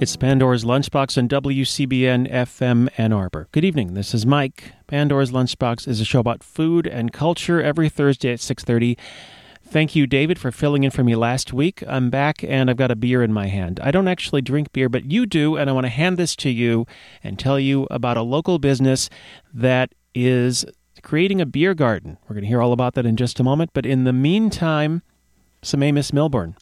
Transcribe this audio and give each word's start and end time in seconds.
It's 0.00 0.16
Pandora's 0.16 0.62
Lunchbox 0.62 1.18
on 1.18 1.28
WCBN 1.28 2.30
FM 2.30 2.88
Ann 2.96 3.12
Arbor. 3.12 3.48
Good 3.50 3.64
evening. 3.64 3.94
This 3.94 4.14
is 4.14 4.24
Mike. 4.24 4.70
Pandora's 4.86 5.32
Lunchbox 5.32 5.88
is 5.88 6.00
a 6.00 6.04
show 6.04 6.20
about 6.20 6.44
food 6.44 6.86
and 6.86 7.12
culture 7.12 7.60
every 7.60 7.88
Thursday 7.88 8.30
at 8.30 8.38
6:30. 8.38 8.96
Thank 9.64 9.96
you, 9.96 10.06
David, 10.06 10.38
for 10.38 10.52
filling 10.52 10.84
in 10.84 10.92
for 10.92 11.02
me 11.02 11.16
last 11.16 11.52
week. 11.52 11.82
I'm 11.88 12.10
back 12.10 12.44
and 12.44 12.70
I've 12.70 12.76
got 12.76 12.92
a 12.92 12.96
beer 12.96 13.24
in 13.24 13.32
my 13.32 13.48
hand. 13.48 13.80
I 13.82 13.90
don't 13.90 14.06
actually 14.06 14.40
drink 14.40 14.72
beer, 14.72 14.88
but 14.88 15.10
you 15.10 15.26
do, 15.26 15.56
and 15.56 15.68
I 15.68 15.72
want 15.72 15.86
to 15.86 15.90
hand 15.90 16.16
this 16.16 16.36
to 16.36 16.48
you 16.48 16.86
and 17.24 17.36
tell 17.36 17.58
you 17.58 17.88
about 17.90 18.16
a 18.16 18.22
local 18.22 18.60
business 18.60 19.10
that 19.52 19.96
is 20.14 20.64
creating 21.02 21.40
a 21.40 21.46
beer 21.46 21.74
garden. 21.74 22.18
We're 22.28 22.34
going 22.34 22.44
to 22.44 22.48
hear 22.48 22.62
all 22.62 22.72
about 22.72 22.94
that 22.94 23.04
in 23.04 23.16
just 23.16 23.40
a 23.40 23.42
moment, 23.42 23.70
but 23.74 23.84
in 23.84 24.04
the 24.04 24.12
meantime, 24.12 25.02
some 25.60 25.82
Amos 25.82 26.12
Milburn. 26.12 26.54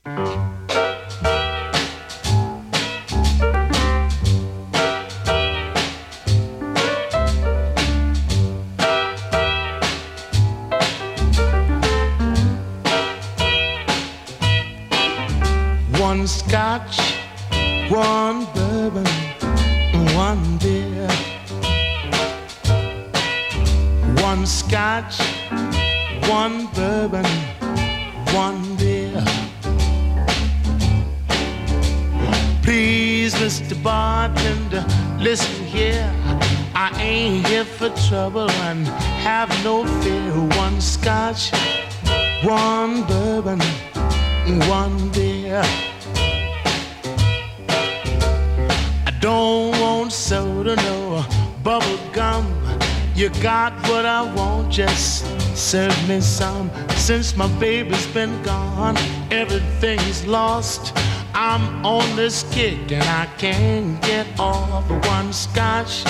Since 56.97 57.37
my 57.37 57.49
baby's 57.59 58.07
been 58.09 58.43
gone, 58.43 58.97
everything's 59.31 60.27
lost. 60.27 60.93
I'm 61.35 61.85
on 61.85 62.17
this 62.17 62.45
kick 62.51 62.91
and 62.91 63.05
I 63.05 63.27
can't 63.39 64.01
get 64.03 64.27
off. 64.39 64.89
One 65.07 65.33
scotch, 65.33 66.05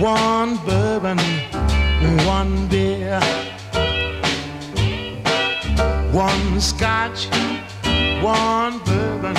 one 0.00 0.56
bourbon, 0.66 1.18
one 2.26 2.66
beer. 2.68 3.20
One 6.12 6.60
scotch, 6.60 7.26
one 8.22 8.78
bourbon, 8.80 9.36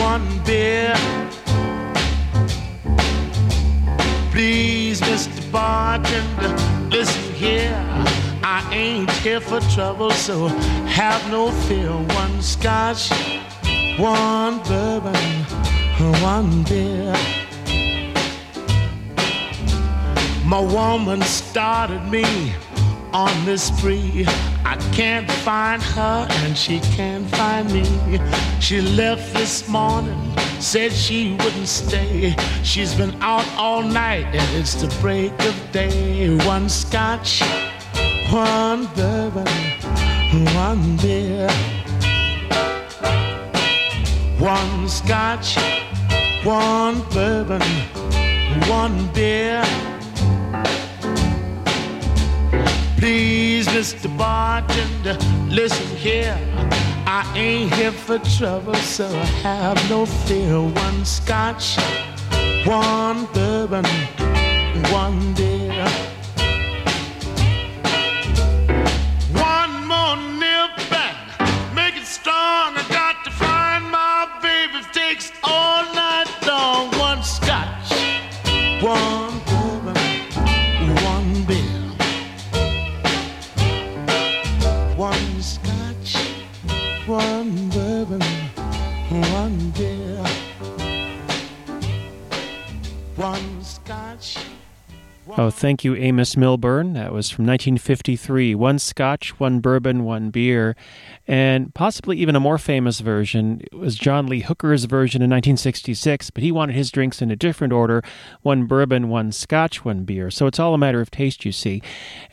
one 0.00 0.26
beer. 0.44 0.94
Please, 4.32 5.00
Mr. 5.00 5.52
Bartender, 5.52 6.56
listen 6.90 7.34
here. 7.34 8.09
I 8.52 8.68
ain't 8.74 9.08
here 9.22 9.40
for 9.40 9.60
trouble, 9.76 10.10
so 10.10 10.48
have 10.98 11.30
no 11.30 11.52
fear. 11.68 11.92
One 11.92 12.42
scotch, 12.42 13.08
one 13.96 14.58
bourbon, 14.64 15.14
one 16.20 16.64
beer. 16.64 17.14
My 20.44 20.58
woman 20.58 21.22
started 21.22 22.02
me 22.10 22.52
on 23.12 23.32
this 23.44 23.68
spree. 23.68 24.26
I 24.64 24.74
can't 24.92 25.30
find 25.30 25.80
her 25.80 26.26
and 26.28 26.58
she 26.58 26.80
can't 26.96 27.30
find 27.36 27.72
me. 27.72 27.84
She 28.58 28.80
left 28.80 29.32
this 29.32 29.68
morning, 29.68 30.20
said 30.58 30.92
she 30.92 31.34
wouldn't 31.34 31.68
stay. 31.68 32.34
She's 32.64 32.96
been 32.96 33.14
out 33.22 33.46
all 33.56 33.82
night 33.82 34.26
and 34.34 34.56
it's 34.56 34.74
the 34.74 34.88
break 35.00 35.32
of 35.44 35.54
day. 35.70 36.36
One 36.44 36.68
scotch, 36.68 37.42
one 38.30 38.86
bourbon, 38.94 39.46
one 40.54 40.96
beer. 40.98 41.48
One 44.38 44.88
scotch, 44.88 45.56
one 46.44 47.02
bourbon, 47.10 47.62
one 48.68 49.08
beer. 49.12 49.62
Please, 52.96 53.66
Mr. 53.68 54.08
Bartender, 54.16 55.18
listen 55.48 55.96
here. 55.96 56.38
I 57.06 57.30
ain't 57.34 57.74
here 57.74 57.92
for 57.92 58.18
trouble, 58.38 58.74
so 58.76 59.08
have 59.42 59.76
no 59.90 60.06
fear. 60.06 60.60
One 60.60 61.04
scotch, 61.04 61.76
one 62.64 63.26
bourbon, 63.32 63.84
one 64.92 65.34
beer. 65.34 66.19
Oh, 95.36 95.50
thank 95.50 95.84
you, 95.84 95.94
Amos 95.94 96.36
Milburn. 96.36 96.94
That 96.94 97.12
was 97.12 97.30
from 97.30 97.46
1953. 97.46 98.54
One 98.54 98.78
scotch, 98.78 99.38
one 99.38 99.60
bourbon, 99.60 100.04
one 100.04 100.30
beer. 100.30 100.76
And 101.26 101.72
possibly 101.74 102.16
even 102.18 102.34
a 102.34 102.40
more 102.40 102.58
famous 102.58 103.00
version 103.00 103.60
it 103.60 103.74
was 103.74 103.96
John 103.96 104.26
Lee 104.26 104.40
Hooker's 104.40 104.84
version 104.84 105.22
in 105.22 105.30
1966, 105.30 106.30
but 106.30 106.42
he 106.42 106.50
wanted 106.50 106.74
his 106.74 106.90
drinks 106.90 107.22
in 107.22 107.30
a 107.30 107.36
different 107.36 107.72
order 107.72 108.02
one 108.42 108.66
bourbon, 108.66 109.08
one 109.08 109.32
scotch, 109.32 109.84
one 109.84 110.04
beer. 110.04 110.30
So 110.30 110.46
it's 110.46 110.58
all 110.58 110.74
a 110.74 110.78
matter 110.78 111.00
of 111.00 111.10
taste, 111.10 111.44
you 111.44 111.52
see. 111.52 111.82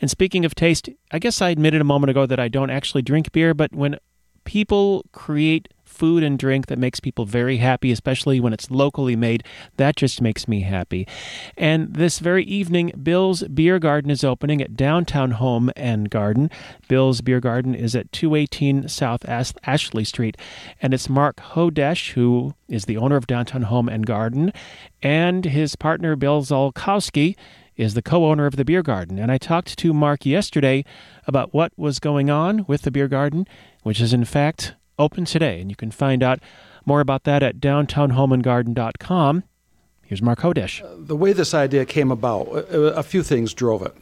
And 0.00 0.10
speaking 0.10 0.44
of 0.44 0.54
taste, 0.54 0.88
I 1.10 1.18
guess 1.18 1.40
I 1.40 1.50
admitted 1.50 1.80
a 1.80 1.84
moment 1.84 2.10
ago 2.10 2.26
that 2.26 2.40
I 2.40 2.48
don't 2.48 2.70
actually 2.70 3.02
drink 3.02 3.32
beer, 3.32 3.54
but 3.54 3.72
when 3.72 3.98
people 4.44 5.04
create 5.12 5.68
food 5.98 6.22
and 6.22 6.38
drink 6.38 6.66
that 6.66 6.78
makes 6.78 7.00
people 7.00 7.24
very 7.24 7.56
happy, 7.56 7.90
especially 7.90 8.38
when 8.38 8.52
it's 8.52 8.70
locally 8.70 9.16
made. 9.16 9.42
That 9.76 9.96
just 9.96 10.22
makes 10.22 10.46
me 10.46 10.60
happy. 10.60 11.06
And 11.56 11.92
this 11.94 12.20
very 12.20 12.44
evening, 12.44 12.92
Bill's 13.02 13.42
Beer 13.42 13.78
Garden 13.78 14.10
is 14.10 14.22
opening 14.22 14.62
at 14.62 14.76
Downtown 14.76 15.32
Home 15.32 15.70
and 15.76 16.08
Garden. 16.08 16.50
Bill's 16.86 17.20
Beer 17.20 17.40
Garden 17.40 17.74
is 17.74 17.96
at 17.96 18.12
218 18.12 18.88
South 18.88 19.28
Ashley 19.28 20.04
Street, 20.04 20.36
and 20.80 20.94
it's 20.94 21.08
Mark 21.08 21.36
Hodesh, 21.36 22.12
who 22.12 22.54
is 22.68 22.84
the 22.84 22.96
owner 22.96 23.16
of 23.16 23.26
Downtown 23.26 23.62
Home 23.62 23.88
and 23.88 24.06
Garden, 24.06 24.52
and 25.02 25.44
his 25.44 25.74
partner 25.74 26.14
Bill 26.14 26.42
Zolkowski 26.42 27.34
is 27.78 27.94
the 27.94 28.02
co 28.02 28.26
owner 28.26 28.44
of 28.44 28.56
the 28.56 28.64
beer 28.64 28.82
garden. 28.82 29.18
And 29.18 29.32
I 29.32 29.38
talked 29.38 29.78
to 29.78 29.94
Mark 29.94 30.26
yesterday 30.26 30.84
about 31.26 31.54
what 31.54 31.72
was 31.76 32.00
going 32.00 32.28
on 32.28 32.64
with 32.66 32.82
the 32.82 32.90
beer 32.90 33.08
garden, 33.08 33.46
which 33.84 34.00
is 34.00 34.12
in 34.12 34.24
fact 34.24 34.74
open 34.98 35.24
today. 35.24 35.60
And 35.60 35.70
you 35.70 35.76
can 35.76 35.90
find 35.90 36.22
out 36.22 36.40
more 36.84 37.00
about 37.00 37.24
that 37.24 37.42
at 37.42 37.60
downtownhomeandgarden.com. 37.60 39.44
Here's 40.02 40.22
Mark 40.22 40.40
Hodesh. 40.40 40.82
Uh, 40.82 40.96
the 40.98 41.16
way 41.16 41.32
this 41.32 41.52
idea 41.52 41.84
came 41.84 42.10
about, 42.10 42.46
a 42.48 42.96
a 42.96 43.02
few 43.02 43.22
things 43.22 43.52
drove 43.52 43.82
it. 43.82 43.94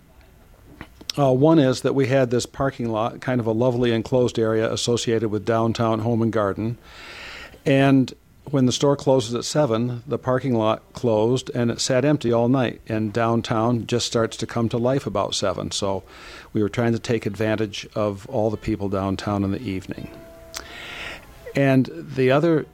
Uh, 1.19 1.33
one 1.33 1.59
is 1.59 1.81
that 1.81 1.95
we 1.95 2.07
had 2.07 2.31
this 2.31 2.47
parking 2.47 2.91
lot, 2.91 3.21
kind 3.21 3.41
of 3.41 3.47
a 3.47 3.53
lovely 3.53 3.93
enclosed 3.93 4.39
area 4.39 4.71
associated 4.71 5.31
with 5.31 5.45
downtown 5.45 6.01
home 6.01 6.23
and 6.23 6.33
garden. 6.33 6.77
And 7.65 8.13
when 8.51 8.67
the 8.67 8.73
store 8.73 8.97
closes 8.97 9.35
at 9.35 9.45
7, 9.45 10.05
the 10.07 10.19
parking 10.19 10.55
lot 10.55 10.83
closed 10.93 11.51
and 11.55 11.71
it 11.71 11.81
sat 11.81 12.05
empty 12.05 12.33
all 12.33 12.49
night. 12.49 12.81
And 12.87 13.13
downtown 13.13 13.87
just 13.87 14.07
starts 14.07 14.37
to 14.37 14.47
come 14.47 14.69
to 14.69 14.79
life 14.79 15.07
about 15.07 15.35
7. 15.35 15.71
So 15.73 16.05
we 16.53 16.63
were 16.63 16.69
trying 16.69 16.93
to 16.93 16.99
take 16.99 17.27
advantage 17.27 17.89
of 17.95 18.29
all 18.29 18.51
the 18.51 18.57
people 18.57 18.89
downtown 18.89 19.43
in 19.43 19.51
the 19.51 19.63
evening. 19.63 20.11
And 21.57 21.89
the 22.15 22.31
other 22.31 22.67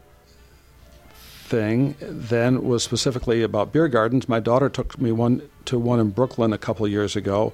thing 1.14 1.94
then 2.00 2.64
was 2.64 2.82
specifically 2.82 3.43
about 3.43 3.73
beer 3.73 3.88
gardens. 3.88 4.29
My 4.29 4.40
daughter 4.40 4.69
took 4.69 5.00
me 5.00 5.12
one 5.12 5.43
to 5.67 5.79
one 5.79 6.00
in 6.00 6.11
Brooklyn 6.11 6.52
a 6.52 6.58
couple 6.58 6.87
years 6.88 7.14
ago, 7.14 7.52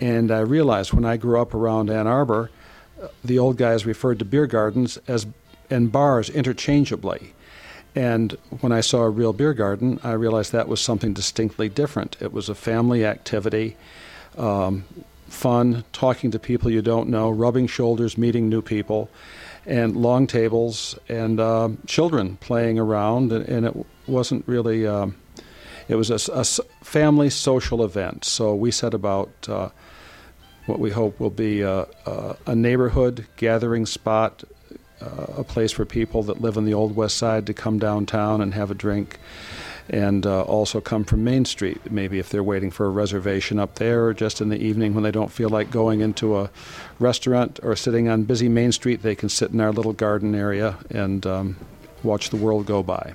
and 0.00 0.30
I 0.30 0.40
realized 0.40 0.92
when 0.92 1.04
I 1.04 1.16
grew 1.16 1.40
up 1.40 1.54
around 1.54 1.90
Ann 1.90 2.06
Arbor, 2.06 2.50
the 3.24 3.38
old 3.38 3.56
guys 3.56 3.86
referred 3.86 4.18
to 4.18 4.24
beer 4.24 4.46
gardens 4.46 4.98
as 5.06 5.26
and 5.70 5.92
bars 5.92 6.30
interchangeably. 6.30 7.34
And 7.94 8.32
when 8.60 8.72
I 8.72 8.80
saw 8.80 9.02
a 9.02 9.10
real 9.10 9.32
beer 9.32 9.54
garden, 9.54 9.98
I 10.02 10.12
realized 10.12 10.52
that 10.52 10.68
was 10.68 10.80
something 10.80 11.12
distinctly 11.12 11.68
different. 11.68 12.16
It 12.20 12.32
was 12.32 12.48
a 12.48 12.54
family 12.54 13.04
activity, 13.04 13.76
um, 14.36 14.84
fun, 15.28 15.84
talking 15.92 16.30
to 16.30 16.38
people 16.38 16.70
you 16.70 16.82
don't 16.82 17.08
know, 17.08 17.28
rubbing 17.30 17.66
shoulders, 17.66 18.16
meeting 18.16 18.48
new 18.48 18.62
people, 18.62 19.10
and 19.68 19.96
long 19.96 20.26
tables 20.26 20.98
and 21.08 21.38
uh, 21.38 21.68
children 21.86 22.36
playing 22.38 22.78
around. 22.78 23.30
And, 23.30 23.48
and 23.48 23.66
it 23.66 23.86
wasn't 24.06 24.48
really, 24.48 24.86
um, 24.86 25.14
it 25.88 25.94
was 25.94 26.10
a, 26.10 26.32
a, 26.32 26.44
family 26.82 27.28
social 27.30 27.84
event. 27.84 28.24
So 28.24 28.54
we 28.54 28.70
set 28.70 28.94
about 28.94 29.30
uh, 29.46 29.68
what 30.66 30.80
we 30.80 30.90
hope 30.90 31.20
will 31.20 31.30
be 31.30 31.60
a, 31.60 31.86
a, 32.46 32.54
neighborhood 32.54 33.26
gathering 33.36 33.84
spot 33.84 34.42
uh, 35.00 35.26
a 35.36 35.44
place 35.44 35.70
for 35.72 35.84
people 35.84 36.22
that 36.24 36.40
live 36.40 36.56
on 36.56 36.64
the 36.64 36.74
Old 36.74 36.96
West 36.96 37.16
Side 37.16 37.46
to 37.46 37.54
come 37.54 37.78
downtown 37.78 38.40
and 38.40 38.54
have 38.54 38.70
a 38.70 38.74
drink, 38.74 39.18
and 39.88 40.26
uh, 40.26 40.42
also 40.42 40.80
come 40.80 41.04
from 41.04 41.24
Main 41.24 41.44
Street. 41.44 41.90
Maybe 41.90 42.18
if 42.18 42.28
they're 42.28 42.42
waiting 42.42 42.70
for 42.70 42.86
a 42.86 42.90
reservation 42.90 43.58
up 43.58 43.76
there, 43.76 44.06
or 44.06 44.14
just 44.14 44.40
in 44.40 44.48
the 44.48 44.58
evening 44.58 44.94
when 44.94 45.04
they 45.04 45.10
don't 45.10 45.32
feel 45.32 45.48
like 45.48 45.70
going 45.70 46.00
into 46.00 46.38
a 46.38 46.50
restaurant 46.98 47.58
or 47.62 47.74
sitting 47.76 48.08
on 48.08 48.24
busy 48.24 48.48
Main 48.48 48.72
Street, 48.72 49.02
they 49.02 49.14
can 49.14 49.28
sit 49.28 49.50
in 49.50 49.60
our 49.60 49.72
little 49.72 49.92
garden 49.92 50.34
area 50.34 50.78
and 50.90 51.26
um, 51.26 51.56
watch 52.02 52.30
the 52.30 52.36
world 52.36 52.66
go 52.66 52.82
by. 52.82 53.14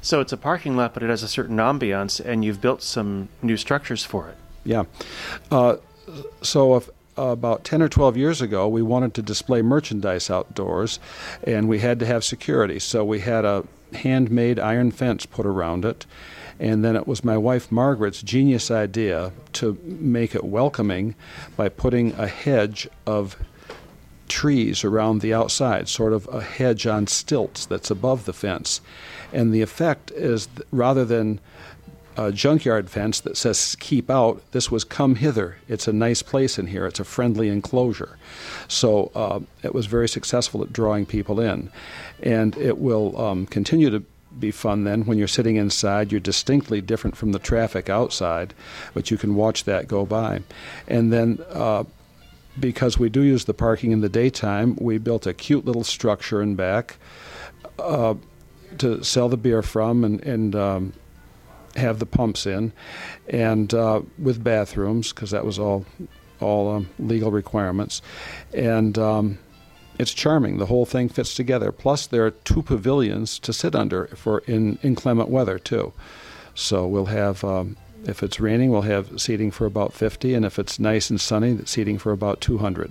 So 0.00 0.20
it's 0.20 0.32
a 0.32 0.36
parking 0.36 0.76
lot, 0.76 0.94
but 0.94 1.02
it 1.02 1.10
has 1.10 1.22
a 1.22 1.28
certain 1.28 1.58
ambiance, 1.58 2.24
and 2.24 2.44
you've 2.44 2.60
built 2.60 2.82
some 2.82 3.28
new 3.40 3.56
structures 3.56 4.04
for 4.04 4.28
it. 4.28 4.36
Yeah. 4.64 4.84
Uh, 5.50 5.76
so 6.42 6.76
if 6.76 6.90
about 7.16 7.64
10 7.64 7.82
or 7.82 7.88
12 7.88 8.16
years 8.16 8.40
ago, 8.40 8.68
we 8.68 8.82
wanted 8.82 9.14
to 9.14 9.22
display 9.22 9.62
merchandise 9.62 10.30
outdoors, 10.30 10.98
and 11.44 11.68
we 11.68 11.78
had 11.78 11.98
to 12.00 12.06
have 12.06 12.24
security. 12.24 12.78
So 12.78 13.04
we 13.04 13.20
had 13.20 13.44
a 13.44 13.64
handmade 13.94 14.58
iron 14.58 14.90
fence 14.90 15.26
put 15.26 15.46
around 15.46 15.84
it. 15.84 16.06
And 16.58 16.84
then 16.84 16.96
it 16.96 17.08
was 17.08 17.24
my 17.24 17.36
wife 17.36 17.72
Margaret's 17.72 18.22
genius 18.22 18.70
idea 18.70 19.32
to 19.54 19.78
make 19.84 20.34
it 20.34 20.44
welcoming 20.44 21.14
by 21.56 21.68
putting 21.68 22.12
a 22.12 22.26
hedge 22.26 22.88
of 23.06 23.36
trees 24.28 24.84
around 24.84 25.20
the 25.20 25.34
outside, 25.34 25.88
sort 25.88 26.12
of 26.12 26.26
a 26.32 26.40
hedge 26.40 26.86
on 26.86 27.06
stilts 27.06 27.66
that's 27.66 27.90
above 27.90 28.24
the 28.24 28.32
fence. 28.32 28.80
And 29.32 29.52
the 29.52 29.62
effect 29.62 30.10
is 30.12 30.48
rather 30.70 31.04
than 31.04 31.40
a 32.16 32.32
junkyard 32.32 32.90
fence 32.90 33.20
that 33.20 33.36
says 33.36 33.76
keep 33.80 34.10
out. 34.10 34.42
This 34.52 34.70
was 34.70 34.84
come 34.84 35.16
hither. 35.16 35.56
It's 35.68 35.88
a 35.88 35.92
nice 35.92 36.22
place 36.22 36.58
in 36.58 36.66
here. 36.68 36.86
It's 36.86 37.00
a 37.00 37.04
friendly 37.04 37.48
enclosure. 37.48 38.18
So 38.68 39.10
uh, 39.14 39.40
it 39.62 39.74
was 39.74 39.86
very 39.86 40.08
successful 40.08 40.62
at 40.62 40.72
drawing 40.72 41.06
people 41.06 41.40
in. 41.40 41.70
And 42.22 42.56
it 42.56 42.78
will 42.78 43.18
um, 43.20 43.46
continue 43.46 43.90
to 43.90 44.02
be 44.38 44.50
fun 44.50 44.84
then 44.84 45.04
when 45.04 45.18
you're 45.18 45.28
sitting 45.28 45.56
inside. 45.56 46.10
You're 46.10 46.20
distinctly 46.20 46.80
different 46.80 47.16
from 47.16 47.32
the 47.32 47.38
traffic 47.38 47.88
outside, 47.88 48.54
but 48.94 49.10
you 49.10 49.16
can 49.16 49.34
watch 49.34 49.64
that 49.64 49.88
go 49.88 50.06
by. 50.06 50.42
And 50.88 51.12
then 51.12 51.38
uh, 51.50 51.84
because 52.58 52.98
we 52.98 53.08
do 53.08 53.22
use 53.22 53.44
the 53.44 53.54
parking 53.54 53.92
in 53.92 54.00
the 54.00 54.08
daytime, 54.08 54.76
we 54.80 54.98
built 54.98 55.26
a 55.26 55.34
cute 55.34 55.64
little 55.64 55.84
structure 55.84 56.42
in 56.42 56.54
back. 56.56 56.96
Uh, 57.78 58.14
to 58.78 59.02
sell 59.04 59.28
the 59.28 59.36
beer 59.36 59.62
from 59.62 60.04
and, 60.04 60.22
and 60.22 60.56
um, 60.56 60.92
have 61.76 61.98
the 61.98 62.06
pumps 62.06 62.46
in, 62.46 62.72
and 63.28 63.72
uh, 63.72 64.02
with 64.18 64.42
bathrooms 64.42 65.12
because 65.12 65.30
that 65.30 65.44
was 65.44 65.58
all 65.58 65.84
all 66.40 66.70
um, 66.70 66.90
legal 66.98 67.30
requirements, 67.30 68.02
and 68.52 68.98
um, 68.98 69.38
it's 69.98 70.12
charming. 70.12 70.58
The 70.58 70.66
whole 70.66 70.86
thing 70.86 71.08
fits 71.08 71.34
together. 71.34 71.72
Plus, 71.72 72.06
there 72.06 72.26
are 72.26 72.30
two 72.30 72.62
pavilions 72.62 73.38
to 73.40 73.52
sit 73.52 73.74
under 73.74 74.06
for 74.08 74.40
in 74.40 74.78
inclement 74.82 75.28
weather 75.28 75.58
too. 75.58 75.92
So 76.54 76.86
we'll 76.86 77.06
have. 77.06 77.44
Um, 77.44 77.76
if 78.04 78.20
it's 78.24 78.40
raining, 78.40 78.70
we'll 78.70 78.82
have 78.82 79.20
seating 79.20 79.52
for 79.52 79.64
about 79.64 79.92
50, 79.92 80.34
and 80.34 80.44
if 80.44 80.58
it's 80.58 80.80
nice 80.80 81.08
and 81.08 81.20
sunny, 81.20 81.60
seating 81.66 81.98
for 81.98 82.10
about 82.10 82.40
200. 82.40 82.90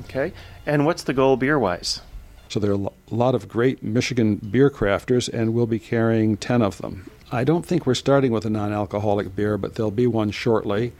Okay. 0.00 0.32
And 0.64 0.86
what's 0.86 1.02
the 1.02 1.12
goal 1.12 1.36
beer 1.36 1.58
wise? 1.58 2.00
So 2.48 2.60
there 2.60 2.72
are 2.72 2.74
a 3.10 3.14
lot 3.14 3.34
of 3.34 3.48
great 3.48 3.82
Michigan 3.82 4.36
beer 4.36 4.70
crafters, 4.70 5.28
and 5.28 5.54
we'll 5.54 5.66
be 5.66 5.78
carrying 5.78 6.36
10 6.36 6.62
of 6.62 6.78
them. 6.78 7.10
I 7.32 7.44
don't 7.44 7.64
think 7.64 7.86
we're 7.86 7.94
starting 7.94 8.30
with 8.30 8.44
a 8.44 8.50
non 8.50 8.72
alcoholic 8.72 9.34
beer, 9.34 9.56
but 9.56 9.74
there'll 9.74 9.90
be 9.90 10.06
one 10.06 10.30
shortly. 10.30 10.92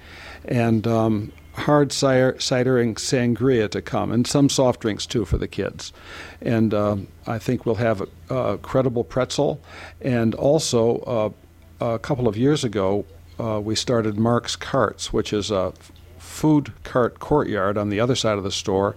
And 0.46 0.86
um, 0.86 1.32
hard 1.52 1.92
cider, 1.92 2.36
cider, 2.40 2.80
and 2.80 2.96
sangria 2.96 3.70
to 3.70 3.82
come, 3.82 4.10
and 4.10 4.26
some 4.26 4.48
soft 4.48 4.80
drinks 4.80 5.04
too 5.04 5.26
for 5.26 5.36
the 5.36 5.46
kids. 5.46 5.92
And 6.40 6.72
uh, 6.72 6.96
I 7.26 7.38
think 7.38 7.66
we'll 7.66 7.76
have 7.76 8.02
a, 8.30 8.34
a, 8.34 8.58
credible 8.58 9.04
pretzel. 9.04 9.60
And 10.00 10.34
also, 10.34 11.34
uh, 11.80 11.94
a 11.94 11.98
couple 11.98 12.26
of 12.26 12.36
years 12.36 12.64
ago, 12.64 13.04
uh, 13.38 13.60
we 13.62 13.74
started 13.74 14.18
Mark's 14.18 14.56
Carts, 14.56 15.12
which 15.12 15.32
is 15.32 15.50
a 15.50 15.74
food 16.18 16.72
cart 16.82 17.18
courtyard 17.18 17.76
on 17.76 17.90
the 17.90 18.00
other 18.00 18.14
side 18.14 18.38
of 18.38 18.44
the 18.44 18.50
store. 18.50 18.96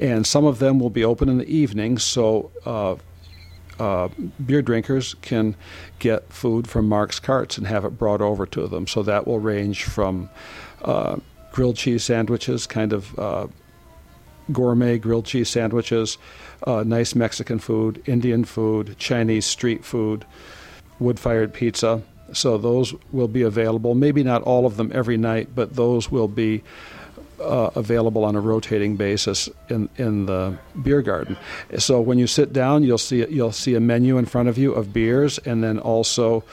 And 0.00 0.26
some 0.26 0.44
of 0.44 0.58
them 0.58 0.80
will 0.80 0.90
be 0.90 1.04
open 1.04 1.28
in 1.28 1.38
the 1.38 1.48
evening, 1.48 1.98
so 1.98 2.50
uh, 3.78 4.08
beer 4.44 4.62
drinkers 4.62 5.14
can 5.22 5.56
get 5.98 6.32
food 6.32 6.66
from 6.66 6.88
Mark's 6.88 7.20
Carts 7.20 7.58
and 7.58 7.66
have 7.66 7.84
it 7.84 7.98
brought 7.98 8.20
over 8.20 8.46
to 8.46 8.66
them. 8.66 8.86
So 8.86 9.02
that 9.02 9.26
will 9.26 9.40
range 9.40 9.84
from 9.84 10.30
uh, 10.82 11.16
grilled 11.52 11.76
cheese 11.76 12.04
sandwiches, 12.04 12.66
kind 12.66 12.92
of 12.92 13.18
uh, 13.18 13.46
gourmet 14.52 14.98
grilled 14.98 15.26
cheese 15.26 15.48
sandwiches, 15.48 16.18
uh, 16.66 16.82
nice 16.84 17.14
Mexican 17.14 17.58
food, 17.58 18.02
Indian 18.06 18.44
food, 18.44 18.96
Chinese 18.98 19.46
street 19.46 19.84
food, 19.84 20.24
wood 20.98 21.18
fired 21.18 21.52
pizza. 21.52 22.02
So 22.32 22.58
those 22.58 22.94
will 23.12 23.28
be 23.28 23.42
available. 23.42 23.94
Maybe 23.94 24.22
not 24.22 24.42
all 24.42 24.66
of 24.66 24.76
them 24.76 24.90
every 24.94 25.16
night, 25.16 25.50
but 25.54 25.74
those 25.76 26.10
will 26.10 26.28
be 26.28 26.62
uh, 27.44 27.70
available 27.74 28.24
on 28.24 28.36
a 28.36 28.40
rotating 28.40 28.96
basis 28.96 29.48
in 29.68 29.88
in 29.96 30.26
the 30.26 30.56
beer 30.82 31.02
garden. 31.02 31.36
So 31.78 32.00
when 32.00 32.18
you 32.18 32.26
sit 32.26 32.52
down, 32.52 32.82
you'll 32.82 32.98
see 32.98 33.26
you'll 33.28 33.52
see 33.52 33.74
a 33.74 33.80
menu 33.80 34.18
in 34.18 34.26
front 34.26 34.48
of 34.48 34.58
you 34.58 34.72
of 34.72 34.92
beers, 34.92 35.38
and 35.38 35.62
then 35.62 35.78
also. 35.78 36.44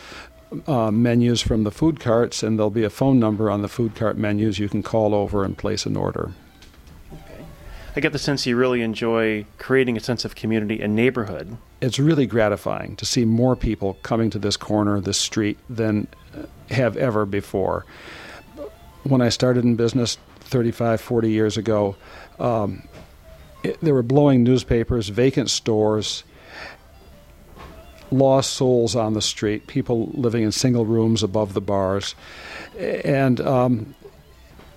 Uh, 0.67 0.91
menus 0.91 1.41
from 1.41 1.63
the 1.63 1.71
food 1.71 2.01
carts, 2.01 2.43
and 2.43 2.59
there'll 2.59 2.69
be 2.69 2.83
a 2.83 2.89
phone 2.89 3.17
number 3.17 3.49
on 3.49 3.61
the 3.61 3.69
food 3.69 3.95
cart 3.95 4.17
menus 4.17 4.59
you 4.59 4.67
can 4.67 4.83
call 4.83 5.15
over 5.15 5.45
and 5.45 5.57
place 5.57 5.85
an 5.85 5.95
order. 5.95 6.33
Okay. 7.13 7.45
I 7.95 8.01
get 8.01 8.11
the 8.11 8.19
sense 8.19 8.45
you 8.45 8.57
really 8.57 8.81
enjoy 8.81 9.45
creating 9.59 9.95
a 9.95 10.01
sense 10.01 10.25
of 10.25 10.35
community 10.35 10.81
and 10.81 10.93
neighborhood. 10.93 11.55
It's 11.79 11.99
really 11.99 12.25
gratifying 12.25 12.97
to 12.97 13.05
see 13.05 13.23
more 13.23 13.55
people 13.55 13.93
coming 14.03 14.29
to 14.31 14.39
this 14.39 14.57
corner, 14.57 14.99
this 14.99 15.17
street, 15.17 15.57
than 15.69 16.09
have 16.69 16.97
ever 16.97 17.25
before. 17.25 17.85
When 19.11 19.21
I 19.21 19.27
started 19.27 19.65
in 19.65 19.75
business 19.75 20.17
35, 20.39 21.01
40 21.01 21.29
years 21.29 21.57
ago, 21.57 21.97
um, 22.39 22.87
it, 23.61 23.77
they 23.81 23.91
were 23.91 24.03
blowing 24.03 24.41
newspapers, 24.41 25.09
vacant 25.09 25.49
stores, 25.49 26.23
lost 28.09 28.53
souls 28.53 28.95
on 28.95 29.13
the 29.13 29.21
street, 29.21 29.67
people 29.67 30.11
living 30.13 30.43
in 30.43 30.53
single 30.53 30.85
rooms 30.85 31.23
above 31.23 31.53
the 31.53 31.59
bars, 31.59 32.15
and 32.79 33.41
um, 33.41 33.95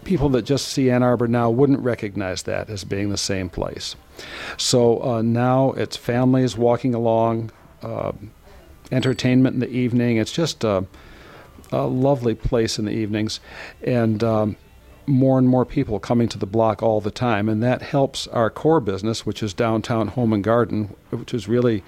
people 0.02 0.28
that 0.30 0.42
just 0.42 0.66
see 0.66 0.90
Ann 0.90 1.04
Arbor 1.04 1.28
now 1.28 1.48
wouldn't 1.48 1.78
recognize 1.78 2.42
that 2.42 2.68
as 2.68 2.82
being 2.82 3.10
the 3.10 3.16
same 3.16 3.48
place. 3.48 3.94
So 4.56 5.00
uh, 5.00 5.22
now 5.22 5.70
it's 5.74 5.96
families 5.96 6.56
walking 6.56 6.92
along, 6.92 7.52
uh, 7.82 8.10
entertainment 8.90 9.54
in 9.54 9.60
the 9.60 9.70
evening. 9.70 10.16
It's 10.16 10.32
just 10.32 10.64
a, 10.64 10.86
a, 11.74 11.86
lovely 11.86 12.34
place 12.34 12.78
in 12.78 12.84
the 12.86 12.92
evenings, 12.92 13.40
and 13.82 14.22
um, 14.22 14.56
more 15.06 15.38
and 15.38 15.48
more 15.48 15.64
people 15.64 15.98
coming 15.98 16.28
to 16.28 16.38
the 16.38 16.46
block 16.46 16.82
all 16.82 17.00
the 17.00 17.10
time, 17.10 17.48
and 17.48 17.62
that 17.62 17.82
helps 17.82 18.26
our 18.28 18.50
core 18.50 18.80
business, 18.80 19.26
which 19.26 19.42
is 19.42 19.52
downtown 19.52 20.08
home 20.08 20.32
and 20.32 20.44
garden, 20.44 20.94
which 21.10 21.32
has 21.32 21.48
really 21.48 21.82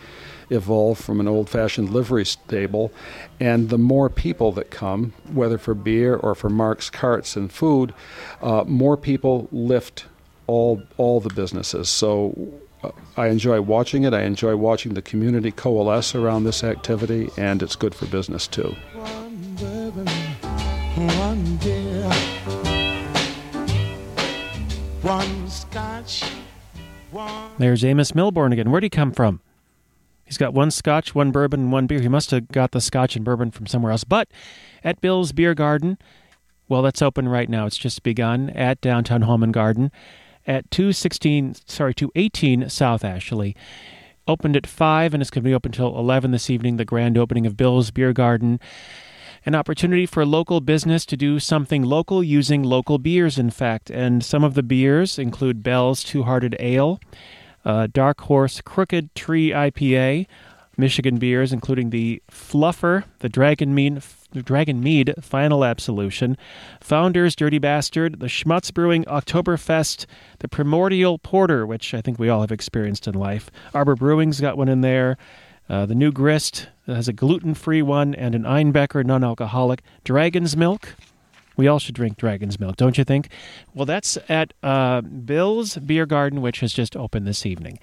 evolved 0.50 1.02
from 1.02 1.20
an 1.20 1.26
old 1.26 1.48
fashioned 1.48 1.90
livery 1.90 2.24
stable. 2.24 2.92
And 3.40 3.68
the 3.68 3.78
more 3.78 4.08
people 4.08 4.52
that 4.52 4.70
come, 4.70 5.12
whether 5.32 5.58
for 5.58 5.74
beer 5.74 6.14
or 6.14 6.34
for 6.34 6.50
Mark's 6.50 6.90
carts 6.90 7.36
and 7.36 7.50
food, 7.50 7.94
uh, 8.42 8.64
more 8.66 8.96
people 8.96 9.48
lift 9.50 10.06
all 10.46 10.82
all 10.96 11.20
the 11.20 11.34
businesses. 11.34 11.88
So 11.88 12.52
I 13.16 13.28
enjoy 13.28 13.60
watching 13.60 14.04
it. 14.04 14.14
I 14.14 14.22
enjoy 14.22 14.56
watching 14.56 14.94
the 14.94 15.02
community 15.02 15.50
coalesce 15.50 16.14
around 16.14 16.44
this 16.44 16.62
activity, 16.62 17.30
and 17.36 17.62
it's 17.62 17.76
good 17.76 17.94
for 17.94 18.06
business 18.06 18.46
too. 18.46 18.76
There's 27.58 27.84
Amos 27.84 28.14
Milburn 28.14 28.52
again. 28.52 28.70
Where'd 28.70 28.82
he 28.82 28.90
come 28.90 29.12
from? 29.12 29.40
He's 30.26 30.36
got 30.36 30.52
one 30.52 30.70
scotch, 30.70 31.14
one 31.14 31.30
bourbon, 31.30 31.60
and 31.60 31.72
one 31.72 31.86
beer. 31.86 32.00
He 32.00 32.08
must 32.08 32.30
have 32.30 32.48
got 32.48 32.72
the 32.72 32.82
scotch 32.82 33.16
and 33.16 33.24
bourbon 33.24 33.50
from 33.50 33.66
somewhere 33.66 33.92
else. 33.92 34.04
But 34.04 34.28
at 34.84 35.00
Bill's 35.00 35.32
Beer 35.32 35.54
Garden, 35.54 35.96
well, 36.68 36.82
that's 36.82 37.00
open 37.00 37.28
right 37.28 37.48
now. 37.48 37.64
It's 37.64 37.78
just 37.78 38.02
begun 38.02 38.50
at 38.50 38.80
downtown 38.82 39.22
Home 39.22 39.42
and 39.42 39.54
Garden 39.54 39.90
at 40.46 40.70
216, 40.70 41.54
sorry, 41.66 41.94
218 41.94 42.68
South 42.68 43.04
Ashley. 43.04 43.56
Opened 44.28 44.56
at 44.56 44.66
5 44.66 45.14
and 45.14 45.22
it's 45.22 45.30
going 45.30 45.42
to 45.42 45.48
be 45.48 45.54
open 45.54 45.70
until 45.70 45.96
11 45.98 46.32
this 46.32 46.50
evening, 46.50 46.76
the 46.76 46.84
grand 46.84 47.16
opening 47.16 47.46
of 47.46 47.56
Bill's 47.56 47.90
Beer 47.90 48.12
Garden. 48.12 48.60
An 49.46 49.54
opportunity 49.54 50.04
for 50.06 50.26
local 50.26 50.60
business 50.60 51.06
to 51.06 51.16
do 51.16 51.38
something 51.38 51.84
local 51.84 52.22
using 52.22 52.64
local 52.64 52.98
beers, 52.98 53.38
in 53.38 53.50
fact. 53.50 53.88
And 53.90 54.24
some 54.24 54.42
of 54.42 54.54
the 54.54 54.62
beers 54.64 55.18
include 55.18 55.62
Bell's 55.62 56.02
Two 56.02 56.24
Hearted 56.24 56.56
Ale, 56.58 56.98
uh, 57.66 57.88
Dark 57.92 58.22
Horse 58.22 58.62
Crooked 58.62 59.14
Tree 59.14 59.50
IPA, 59.50 60.26
Michigan 60.78 61.18
beers, 61.18 61.52
including 61.52 61.90
the 61.90 62.22
Fluffer, 62.30 63.04
the 63.18 63.28
Dragonmead, 63.28 64.04
Dragon 64.44 64.82
Mead 64.82 65.14
Final 65.20 65.64
Absolution, 65.64 66.36
Founders 66.80 67.34
Dirty 67.34 67.58
Bastard, 67.58 68.20
the 68.20 68.26
Schmohz 68.26 68.72
Brewing 68.72 69.04
Oktoberfest, 69.04 70.06
the 70.38 70.48
Primordial 70.48 71.18
Porter, 71.18 71.66
which 71.66 71.92
I 71.92 72.00
think 72.00 72.18
we 72.18 72.28
all 72.28 72.42
have 72.42 72.52
experienced 72.52 73.08
in 73.08 73.14
life. 73.14 73.50
Arbor 73.74 73.96
Brewing's 73.96 74.40
got 74.40 74.56
one 74.56 74.68
in 74.68 74.82
there. 74.82 75.16
Uh, 75.68 75.86
the 75.86 75.94
New 75.94 76.12
Grist 76.12 76.68
has 76.86 77.08
a 77.08 77.12
gluten 77.12 77.54
free 77.54 77.82
one, 77.82 78.14
and 78.14 78.34
an 78.34 78.42
Einbecker 78.44 79.04
non 79.04 79.24
alcoholic. 79.24 79.82
Dragon's 80.04 80.56
Milk. 80.56 80.94
We 81.56 81.68
all 81.68 81.78
should 81.78 81.94
drink 81.94 82.16
Dragon's 82.16 82.60
Milk, 82.60 82.76
don't 82.76 82.98
you 82.98 83.04
think? 83.04 83.30
Well, 83.74 83.86
that's 83.86 84.18
at 84.28 84.52
uh, 84.62 85.00
Bill's 85.00 85.76
Beer 85.78 86.06
Garden, 86.06 86.42
which 86.42 86.60
has 86.60 86.72
just 86.72 86.96
opened 86.96 87.26
this 87.26 87.46
evening. 87.46 87.78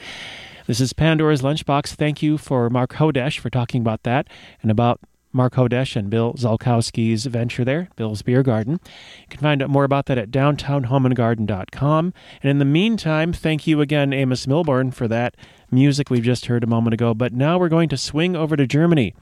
This 0.67 0.79
is 0.79 0.93
Pandora's 0.93 1.41
Lunchbox. 1.41 1.95
Thank 1.95 2.21
you 2.21 2.37
for 2.37 2.69
Mark 2.69 2.93
Hodesh 2.93 3.39
for 3.39 3.49
talking 3.49 3.81
about 3.81 4.03
that 4.03 4.27
and 4.61 4.71
about 4.71 5.01
Mark 5.33 5.55
Hodesh 5.55 5.95
and 5.95 6.09
Bill 6.09 6.33
Zalkowski's 6.35 7.25
venture 7.25 7.65
there, 7.65 7.89
Bill's 7.95 8.21
Beer 8.21 8.43
Garden. 8.43 8.79
You 8.83 9.27
can 9.29 9.39
find 9.39 9.63
out 9.63 9.69
more 9.69 9.83
about 9.83 10.05
that 10.05 10.17
at 10.19 10.29
downtownhomeandgarden.com. 10.29 12.13
And 12.41 12.49
in 12.49 12.59
the 12.59 12.65
meantime, 12.65 13.33
thank 13.33 13.65
you 13.65 13.81
again, 13.81 14.13
Amos 14.13 14.47
Milburn, 14.47 14.91
for 14.91 15.07
that 15.07 15.35
music 15.71 16.09
we've 16.09 16.23
just 16.23 16.45
heard 16.45 16.63
a 16.63 16.67
moment 16.67 16.93
ago. 16.93 17.13
But 17.13 17.33
now 17.33 17.57
we're 17.57 17.69
going 17.69 17.89
to 17.89 17.97
swing 17.97 18.35
over 18.35 18.55
to 18.55 18.67
Germany. 18.67 19.15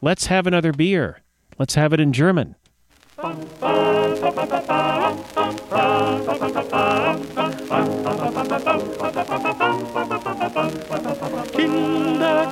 Let's 0.00 0.26
have 0.26 0.46
another 0.46 0.72
beer. 0.72 1.22
Let's 1.58 1.74
have 1.74 1.92
it 1.92 1.98
in 1.98 2.12
German. 2.12 2.54
Kinder, 3.18 3.34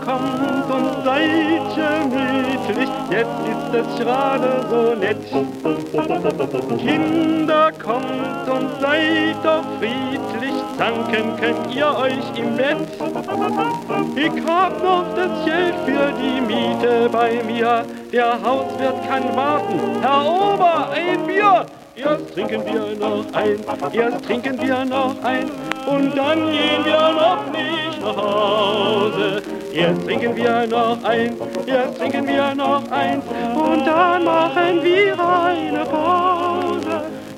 kommt 0.05 0.69
und 0.69 1.05
seid 1.05 1.63
gemütlich, 1.77 2.91
jetzt 3.11 3.47
ist 3.47 3.75
es 3.75 3.87
gerade 4.01 4.67
so 4.69 4.97
nett. 4.97 5.25
Kinder, 6.81 7.71
kommt 7.81 8.49
und 8.49 8.69
seid 8.81 9.37
doch 9.45 9.63
friedlich, 9.79 10.57
zanken 10.77 11.37
könnt 11.37 11.73
ihr 11.77 11.97
euch 11.97 12.37
im 12.37 12.57
Bett. 12.57 12.79
Ich 14.17 14.45
hab 14.45 14.83
noch 14.83 15.05
das 15.15 15.45
Geld 15.45 15.77
für 15.85 16.13
die 16.21 16.41
Miete 16.41 17.09
bei 17.13 17.41
mir, 17.47 17.85
der 18.17 18.43
Hauswirt 18.43 19.07
kann 19.07 19.37
warten. 19.37 19.79
Herr 20.01 20.25
Ober, 20.25 20.89
ein 20.91 21.27
Bier! 21.27 21.67
Erst 21.97 22.33
trinken 22.35 22.63
wir 22.65 22.97
noch 22.99 23.25
ein, 23.33 23.59
erst 23.93 24.25
trinken 24.25 24.61
wir 24.61 24.85
noch 24.85 25.15
ein 25.23 25.51
und 25.87 26.17
dann 26.17 26.51
gehen 26.51 26.85
wir 26.85 27.13
noch 27.13 27.51
nicht 27.53 28.01
nach 28.03 28.17
Hause. 28.17 29.43
Erst 29.73 30.05
trinken 30.05 30.37
wir 30.37 30.67
noch 30.67 30.99
ein, 31.05 31.37
erst 31.67 31.99
trinken 31.99 32.27
wir 32.27 32.55
noch 32.55 32.91
ein 32.91 33.21
und 33.21 33.87
dann 33.87 34.25
machen 34.25 34.83
wir 34.83 35.13
eine 35.13 35.85
Pause. 35.85 36.36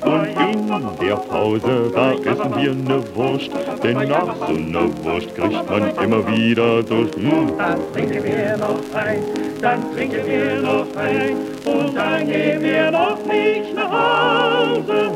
Und 0.09 0.27
in 0.27 1.07
der 1.07 1.17
Pause, 1.17 1.91
da 1.95 2.13
essen 2.13 2.53
wir 2.57 2.75
ne 2.75 3.03
Wurst, 3.15 3.51
denn 3.83 4.09
nach 4.09 4.35
so 4.47 4.55
ne 4.55 4.89
Wurst 5.03 5.35
kriegt 5.35 5.71
man 5.71 5.83
immer 6.03 6.27
wieder 6.27 6.83
Durst. 6.83 7.15
Hm. 7.17 7.53
Dann 7.59 7.79
trinken 7.93 8.25
wir 8.25 8.57
noch 8.57 8.95
ein, 8.95 9.23
dann 9.61 9.95
trinken 9.95 10.27
wir 10.27 10.61
noch 10.61 10.87
ein 10.97 11.37
und 11.67 11.95
dann 11.95 12.27
gehen 12.27 12.63
wir 12.63 12.91
noch 12.91 13.19
nicht 13.27 13.75
nach 13.75 13.91
Hause. 13.91 15.11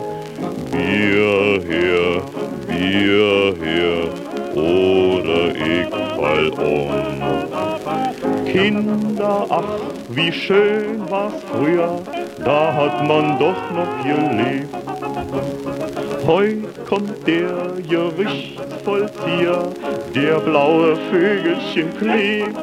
Bier 0.70 1.62
her, 1.68 2.22
Bier 2.66 3.54
her, 3.62 4.08
oder 4.54 5.54
ich 5.54 5.88
fall 6.16 6.50
um. 6.50 7.02
Kinder, 8.44 9.46
ach, 9.48 9.62
wie 10.10 10.30
schön 10.30 11.08
war's 11.08 11.32
früher, 11.50 11.98
da 12.44 12.74
hat 12.74 13.08
man 13.08 13.38
doch 13.38 13.70
noch 13.74 14.04
gelebt. 14.04 14.81
Heut 16.26 16.86
kommt 16.86 17.26
der 17.26 17.72
Gerichtsvollzieher, 17.88 19.72
der 20.14 20.38
blaue 20.40 20.96
Vögelchen 21.10 21.96
klebt. 21.98 22.56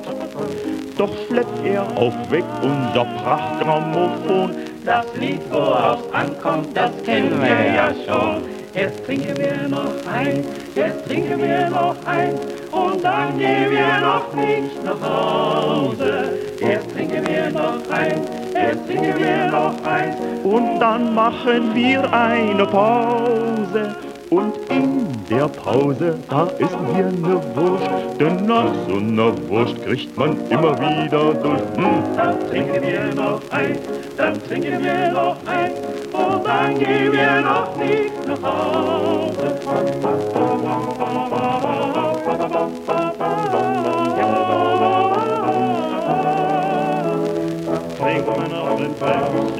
Doch 0.97 1.09
schleppt 1.27 1.65
er 1.65 1.83
auf 1.97 2.13
weg 2.31 2.45
unser 2.61 3.05
Prachtgrammophon. 3.21 4.51
Das 4.85 5.05
Lied, 5.19 5.41
worauf's 5.51 6.11
ankommt, 6.13 6.75
das 6.75 6.91
kennen 7.03 7.41
wir 7.41 7.73
ja 7.73 7.93
schon. 8.05 8.43
Jetzt 8.73 9.05
trinken 9.05 9.37
wir 9.37 9.67
noch 9.67 9.93
ein, 10.09 10.45
jetzt 10.75 11.05
trinken 11.05 11.41
wir 11.41 11.69
noch 11.69 11.95
ein 12.05 12.35
und 12.71 13.03
dann 13.03 13.37
gehen 13.37 13.71
wir 13.71 13.99
noch 14.01 14.33
nicht 14.33 14.83
nach 14.83 15.01
Hause. 15.01 16.39
Jetzt 16.59 16.91
trinken 16.93 17.25
wir 17.27 17.51
noch 17.51 17.89
ein, 17.89 18.21
jetzt 18.53 18.85
trinken 18.87 19.13
wir 19.17 19.47
noch 19.47 19.73
ein 19.83 20.15
Und 20.43 20.79
dann 20.79 21.13
machen 21.15 21.73
wir 21.73 22.13
eine 22.13 22.65
Pause. 22.65 23.95
Und 24.29 24.53
in 24.69 25.07
der 25.29 25.47
Pause, 25.47 26.19
da 26.29 26.47
essen 26.59 26.87
wir 26.95 27.05
ne 27.05 27.41
Wurst. 27.55 28.19
Denn 28.19 28.45
nach 28.45 28.73
so 28.87 28.95
ner 28.99 29.33
Wurst 29.47 29.81
kriegt 29.83 30.15
man 30.17 30.37
immer 30.49 30.77
wieder 30.77 31.33
durch. 31.33 31.61
Hm. 31.75 32.03
dann 32.15 32.39
trinken 32.47 32.81
wir 32.83 33.15
noch 33.15 33.41
ein, 33.49 33.77
dann 34.17 34.43
trinken 34.43 34.83
wir 34.83 35.11
noch 35.11 35.37
ein 35.47 35.71
und 36.13 36.45
dann 36.45 36.77
gehen 36.77 37.11
wir 37.11 37.41
noch 37.41 37.75
nicht 37.77 38.27
nach 38.27 38.41
Hause. 38.43 40.38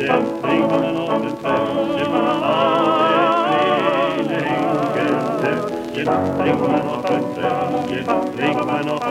Fläschchen, 0.10 0.42
trinken 0.42 0.72
wir 8.68 8.84
noch 8.84 9.10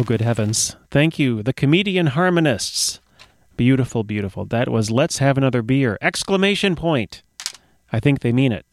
Oh, 0.00 0.02
good 0.02 0.22
heavens. 0.22 0.76
Thank 0.90 1.18
you, 1.18 1.42
the 1.42 1.52
comedian 1.52 2.06
harmonists. 2.06 3.00
Beautiful, 3.58 4.02
beautiful. 4.02 4.46
That 4.46 4.70
was 4.70 4.90
Let's 4.90 5.18
Have 5.18 5.36
Another 5.36 5.60
Beer! 5.60 5.98
Exclamation 6.00 6.74
point. 6.74 7.22
I 7.92 8.00
think 8.00 8.20
they 8.20 8.32
mean 8.32 8.50
it. 8.50 8.64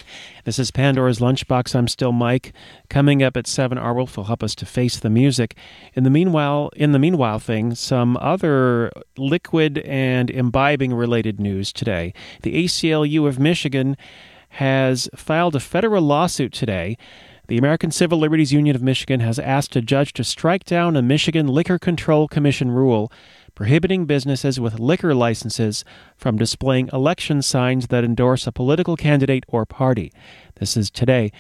This 0.46 0.58
is 0.58 0.72
Pandora's 0.72 1.20
Lunchbox. 1.20 1.76
I'm 1.76 1.90
still 1.90 2.14
Mike. 2.14 2.54
Coming 2.90 3.22
up 3.22 3.36
at 3.36 3.46
7, 3.46 3.78
Arwulf 3.78 4.16
will 4.16 4.24
help 4.24 4.42
us 4.42 4.56
to 4.56 4.66
face 4.66 4.98
the 4.98 5.10
music. 5.10 5.58
In 5.96 6.06
the 6.06 6.10
meanwhile, 6.10 6.72
in 6.78 6.94
the 6.94 7.00
meanwhile 7.00 7.40
thing, 7.40 7.76
some 7.76 8.16
other 8.22 8.90
liquid 9.18 9.80
and 9.80 10.30
imbibing 10.30 10.94
related 10.94 11.42
news 11.42 11.74
today. 11.74 12.14
The 12.44 12.64
ACLU 12.64 13.28
of 13.28 13.38
Michigan 13.38 13.98
has 14.52 15.10
filed 15.14 15.58
a 15.58 15.60
federal 15.60 16.04
lawsuit 16.04 16.54
today. 16.54 16.98
The 17.48 17.58
American 17.58 17.92
Civil 17.92 18.18
Liberties 18.20 18.52
Union 18.52 18.76
of 18.76 18.84
Michigan 18.84 19.22
has 19.22 19.40
asked 19.40 19.74
a 19.78 19.82
judge 19.82 20.12
to 20.14 20.26
strike 20.26 20.66
down 20.66 20.98
a 20.98 21.02
Michigan 21.02 21.48
Liquor 21.48 21.80
Control 21.80 22.28
Commission 22.28 22.72
rule 22.72 23.10
prohibiting 23.56 24.06
businesses 24.06 24.60
with 24.60 24.82
liquor 24.82 25.16
licenses 25.16 25.86
from 26.18 26.38
displaying 26.38 26.90
election 26.92 27.42
signs 27.42 27.88
that 27.88 28.04
endorse 28.04 28.48
a 28.48 28.52
political 28.52 28.98
candidate 28.98 29.46
or 29.48 29.66
party. 29.66 30.12
This 30.60 30.76
is 30.76 30.92
today. 30.92 31.32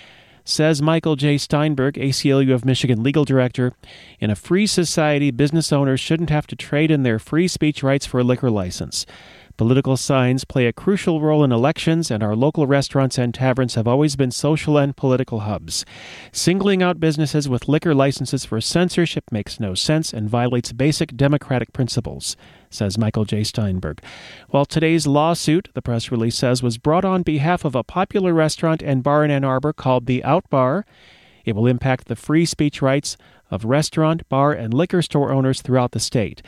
Says 0.46 0.82
Michael 0.82 1.18
J. 1.18 1.38
Steinberg, 1.38 1.96
ACLU 1.96 2.54
of 2.54 2.64
Michigan 2.64 3.04
legal 3.04 3.26
director, 3.26 3.74
in 4.22 4.30
a 4.30 4.36
free 4.36 4.66
society, 4.66 5.30
business 5.30 5.74
owners 5.74 6.00
shouldn't 6.00 6.30
have 6.30 6.48
to 6.48 6.56
trade 6.56 6.90
in 6.90 7.04
their 7.04 7.20
free 7.20 7.50
speech 7.50 7.84
rights 7.84 8.06
for 8.06 8.22
a 8.22 8.24
liquor 8.24 8.50
license. 8.50 9.06
Political 9.58 9.98
signs 9.98 10.46
play 10.46 10.68
a 10.68 10.72
crucial 10.72 11.20
role 11.20 11.44
in 11.44 11.52
elections, 11.52 12.12
and 12.12 12.22
our 12.22 12.36
local 12.36 12.68
restaurants 12.68 13.18
and 13.18 13.34
taverns 13.34 13.74
have 13.74 13.88
always 13.88 14.16
been 14.16 14.30
social 14.30 14.78
and 14.78 14.96
political 14.96 15.40
hubs. 15.40 15.84
Singling 16.32 16.84
out 16.84 17.00
businesses 17.00 17.50
with 17.50 17.68
liquor 17.68 17.96
licenses 17.96 18.46
for 18.46 18.62
censorship 18.62 19.24
makes 19.32 19.60
no 19.60 19.74
sense 19.74 20.14
and 20.14 20.30
violates 20.30 20.74
basic 20.74 21.18
democratic 21.18 21.74
principles, 21.74 22.38
says 22.70 23.00
Michael 23.00 23.26
J. 23.26 23.44
Steinberg. 23.44 24.00
While 24.50 24.66
today's 24.66 25.08
lawsuit, 25.08 25.70
the 25.74 25.82
press 25.82 26.12
release 26.12 26.36
says, 26.36 26.62
was 26.62 26.78
brought 26.78 27.04
on 27.04 27.24
behalf 27.24 27.66
of 27.66 27.74
a 27.74 27.84
popular 27.84 28.36
restaurant 28.36 28.84
and 28.84 29.02
bar 29.02 29.26
in 29.26 29.32
Ann 29.32 29.44
Arbor 29.44 29.74
called 29.74 30.06
the 30.06 30.24
Aut 30.24 30.48
Bar, 30.52 30.86
it 31.46 31.56
will 31.56 31.66
impact 31.66 32.10
the 32.10 32.16
free 32.18 32.46
speech 32.46 32.82
rights 32.82 33.16
of 33.50 33.64
restaurant, 33.64 34.28
bar, 34.28 34.52
and 34.52 34.74
liquor 34.74 35.02
store 35.02 35.32
owners 35.32 35.62
throughout 35.62 35.94
the 35.94 36.00
state. 36.00 36.42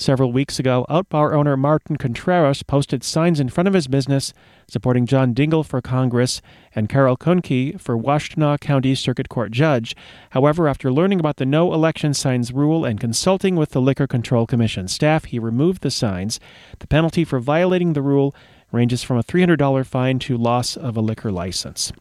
Several 0.00 0.30
weeks 0.30 0.60
ago, 0.60 0.86
Aut 0.88 1.08
Bar 1.08 1.34
owner 1.34 1.56
Martin 1.56 1.96
Contreras 1.96 2.62
posted 2.62 3.02
signs 3.02 3.40
in 3.40 3.48
front 3.48 3.66
of 3.66 3.74
his 3.74 3.88
business 3.88 4.32
supporting 4.68 5.06
John 5.06 5.34
Dingell 5.34 5.66
for 5.66 5.82
Congress 5.82 6.40
and 6.72 6.88
Carol 6.88 7.16
Kuhnke 7.16 7.80
for 7.80 7.98
Washtenaw 7.98 8.60
County 8.60 8.94
Circuit 8.94 9.28
Court 9.28 9.50
judge. 9.50 9.96
However, 10.30 10.68
after 10.68 10.92
learning 10.92 11.18
about 11.18 11.38
the 11.38 11.44
no 11.44 11.74
election 11.74 12.14
signs 12.14 12.52
rule 12.52 12.84
and 12.84 13.00
consulting 13.00 13.56
with 13.56 13.70
the 13.70 13.80
Liquor 13.80 14.06
Control 14.06 14.46
Commission 14.46 14.86
staff, 14.86 15.24
he 15.24 15.40
removed 15.40 15.82
the 15.82 15.90
signs. 15.90 16.38
The 16.78 16.86
penalty 16.86 17.24
for 17.24 17.40
violating 17.40 17.94
the 17.94 18.02
rule 18.02 18.36
ranges 18.70 19.02
from 19.02 19.18
a 19.18 19.24
$300 19.24 19.84
fine 19.84 20.20
to 20.20 20.36
loss 20.36 20.76
of 20.76 20.96
a 20.96 21.00
liquor 21.00 21.32
license. 21.32 21.92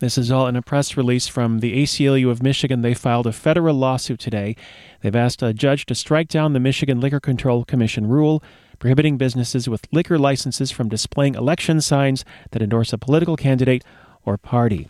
This 0.00 0.18
is 0.18 0.30
all 0.30 0.46
in 0.46 0.56
a 0.56 0.62
press 0.62 0.96
release 0.96 1.28
from 1.28 1.60
the 1.60 1.82
ACLU 1.82 2.30
of 2.30 2.42
Michigan. 2.42 2.82
They 2.82 2.94
filed 2.94 3.26
a 3.26 3.32
federal 3.32 3.74
lawsuit 3.74 4.20
today. 4.20 4.56
They've 5.00 5.14
asked 5.14 5.42
a 5.42 5.52
judge 5.52 5.86
to 5.86 5.94
strike 5.94 6.28
down 6.28 6.52
the 6.52 6.60
Michigan 6.60 7.00
Liquor 7.00 7.20
Control 7.20 7.64
Commission 7.64 8.06
rule 8.06 8.42
prohibiting 8.78 9.16
businesses 9.16 9.68
with 9.68 9.86
liquor 9.92 10.18
licenses 10.18 10.70
from 10.70 10.88
displaying 10.88 11.34
election 11.34 11.80
signs 11.80 12.24
that 12.52 12.62
endorse 12.62 12.92
a 12.92 12.98
political 12.98 13.36
candidate 13.36 13.84
or 14.24 14.36
party. 14.36 14.88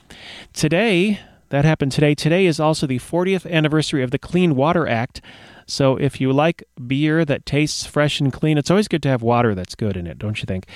Today, 0.53 1.21
that 1.51 1.65
happened 1.65 1.93
today. 1.93 2.15
Today 2.15 2.47
is 2.47 2.61
also 2.61 2.87
the 2.87 2.99
40th 2.99 3.51
anniversary 3.51 4.03
of 4.03 4.11
the 4.11 4.19
Clean 4.19 4.55
Water 4.55 4.87
Act. 4.87 5.21
So 5.67 5.97
if 5.97 6.21
you 6.21 6.33
like 6.33 6.65
beer 6.87 7.25
that 7.25 7.47
tastes 7.47 7.87
fresh 7.87 8.21
and 8.21 8.33
clean, 8.33 8.59
it's 8.59 8.71
always 8.71 8.89
good 8.89 9.03
to 9.05 9.09
have 9.09 9.23
water 9.23 9.55
that's 9.55 9.75
good 9.75 9.97
in 9.97 10.07
it, 10.07 10.19
don't 10.19 10.41
you 10.41 10.47
think? 10.47 10.67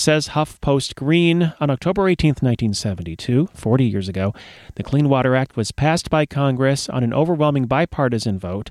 Says 0.00 0.28
HuffPost 0.28 0.94
Green 0.94 1.52
on 1.60 1.68
October 1.68 2.08
18, 2.08 2.30
1972, 2.30 3.50
40 3.52 3.84
years 3.84 4.08
ago, 4.08 4.32
the 4.76 4.82
Clean 4.82 5.06
Water 5.06 5.36
Act 5.36 5.58
was 5.58 5.72
passed 5.72 6.08
by 6.08 6.24
Congress 6.24 6.88
on 6.88 7.04
an 7.04 7.12
overwhelming 7.12 7.66
bipartisan 7.66 8.38
vote. 8.38 8.70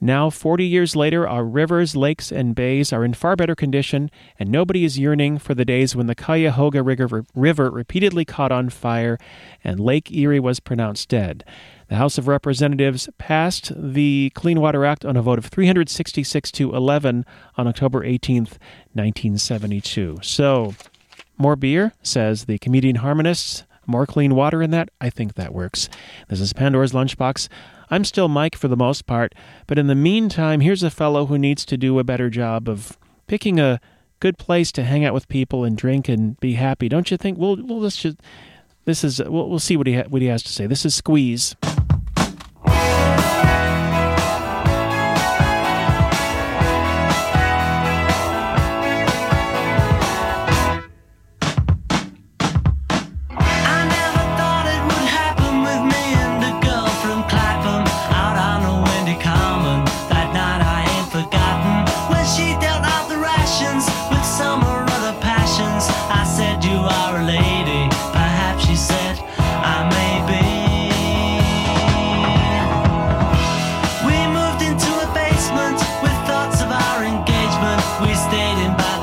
Now, 0.00 0.30
40 0.30 0.64
years 0.64 0.94
later, 0.94 1.26
our 1.26 1.44
rivers, 1.44 1.96
lakes, 1.96 2.30
and 2.30 2.54
bays 2.54 2.92
are 2.92 3.04
in 3.04 3.14
far 3.14 3.34
better 3.34 3.56
condition, 3.56 4.12
and 4.38 4.48
nobody 4.48 4.84
is 4.84 4.96
yearning 4.96 5.38
for 5.38 5.54
the 5.56 5.64
days 5.64 5.96
when 5.96 6.06
the 6.06 6.14
Cuyahoga 6.14 6.84
River, 6.84 7.26
River 7.34 7.68
repeatedly 7.68 8.24
caught 8.24 8.52
on 8.52 8.68
fire 8.68 9.18
and 9.64 9.80
Lake 9.80 10.12
Erie 10.12 10.38
was 10.38 10.60
pronounced 10.60 11.08
dead. 11.08 11.42
The 11.90 11.96
House 11.96 12.18
of 12.18 12.28
Representatives 12.28 13.08
passed 13.18 13.72
the 13.74 14.30
Clean 14.36 14.60
Water 14.60 14.84
Act 14.84 15.04
on 15.04 15.16
a 15.16 15.22
vote 15.22 15.40
of 15.40 15.46
366 15.46 16.52
to 16.52 16.72
11 16.72 17.26
on 17.56 17.66
October 17.66 18.04
18th, 18.04 18.58
1972. 18.92 20.20
So, 20.22 20.76
more 21.36 21.56
beer, 21.56 21.92
says 22.00 22.44
the 22.44 22.58
comedian 22.58 22.96
harmonists. 22.96 23.64
More 23.88 24.06
clean 24.06 24.36
water 24.36 24.62
in 24.62 24.70
that? 24.70 24.90
I 25.00 25.10
think 25.10 25.34
that 25.34 25.52
works. 25.52 25.88
This 26.28 26.40
is 26.40 26.52
Pandora's 26.52 26.92
Lunchbox. 26.92 27.48
I'm 27.90 28.04
still 28.04 28.28
Mike 28.28 28.54
for 28.54 28.68
the 28.68 28.76
most 28.76 29.06
part, 29.06 29.34
but 29.66 29.76
in 29.76 29.88
the 29.88 29.96
meantime, 29.96 30.60
here's 30.60 30.84
a 30.84 30.92
fellow 30.92 31.26
who 31.26 31.38
needs 31.38 31.64
to 31.64 31.76
do 31.76 31.98
a 31.98 32.04
better 32.04 32.30
job 32.30 32.68
of 32.68 32.96
picking 33.26 33.58
a 33.58 33.80
good 34.20 34.38
place 34.38 34.70
to 34.72 34.84
hang 34.84 35.04
out 35.04 35.12
with 35.12 35.26
people 35.26 35.64
and 35.64 35.76
drink 35.76 36.08
and 36.08 36.38
be 36.38 36.52
happy. 36.52 36.88
Don't 36.88 37.10
you 37.10 37.16
think? 37.16 37.36
We'll 37.36 37.56
we'll 37.56 37.80
just 37.88 38.16
this 38.84 39.02
is 39.02 39.20
we'll, 39.24 39.50
we'll 39.50 39.58
see 39.58 39.76
what 39.76 39.88
he 39.88 39.96
ha- 39.96 40.08
what 40.08 40.22
he 40.22 40.28
has 40.28 40.44
to 40.44 40.52
say. 40.52 40.68
This 40.68 40.84
is 40.84 40.94
Squeeze. 40.94 41.56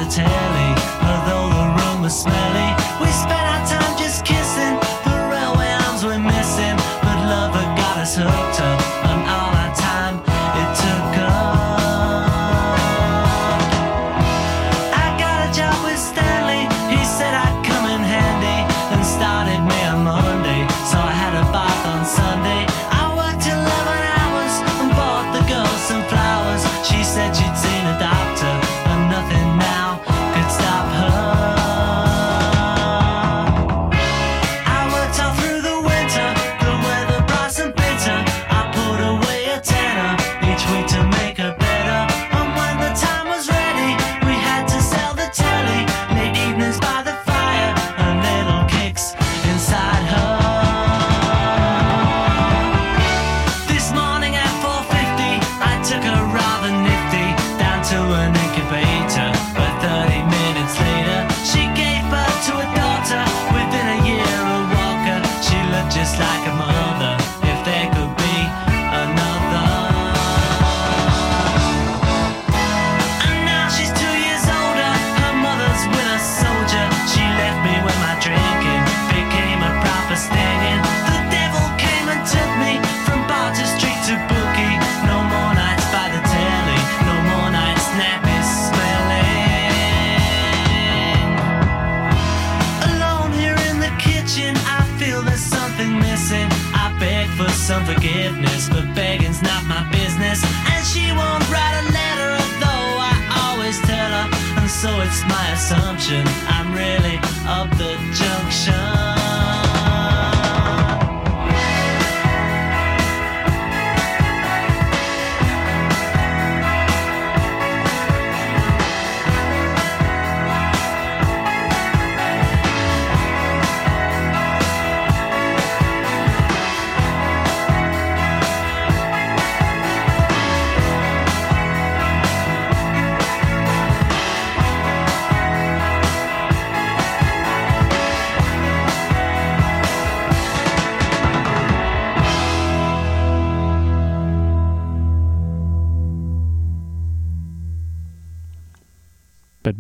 pretend 0.09 0.46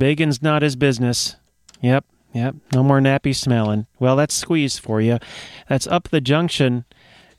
bacon's 0.07 0.41
not 0.41 0.61
his 0.61 0.77
business. 0.77 1.35
Yep, 1.81 2.05
yep, 2.31 2.55
no 2.73 2.81
more 2.81 3.01
nappy 3.01 3.35
smelling. 3.35 3.87
Well, 3.99 4.15
that's 4.15 4.33
squeeze 4.33 4.79
for 4.79 5.01
you. 5.01 5.19
That's 5.67 5.85
up 5.85 6.07
the 6.07 6.21
junction. 6.21 6.85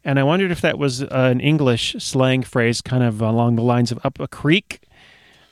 And 0.04 0.18
I 0.18 0.22
wondered 0.22 0.50
if 0.50 0.60
that 0.60 0.78
was 0.78 1.02
uh, 1.02 1.06
an 1.10 1.40
English 1.40 1.96
slang 1.98 2.42
phrase, 2.42 2.82
kind 2.82 3.02
of 3.02 3.22
along 3.22 3.56
the 3.56 3.62
lines 3.62 3.90
of 3.90 3.98
up 4.04 4.20
a 4.20 4.28
creek. 4.28 4.82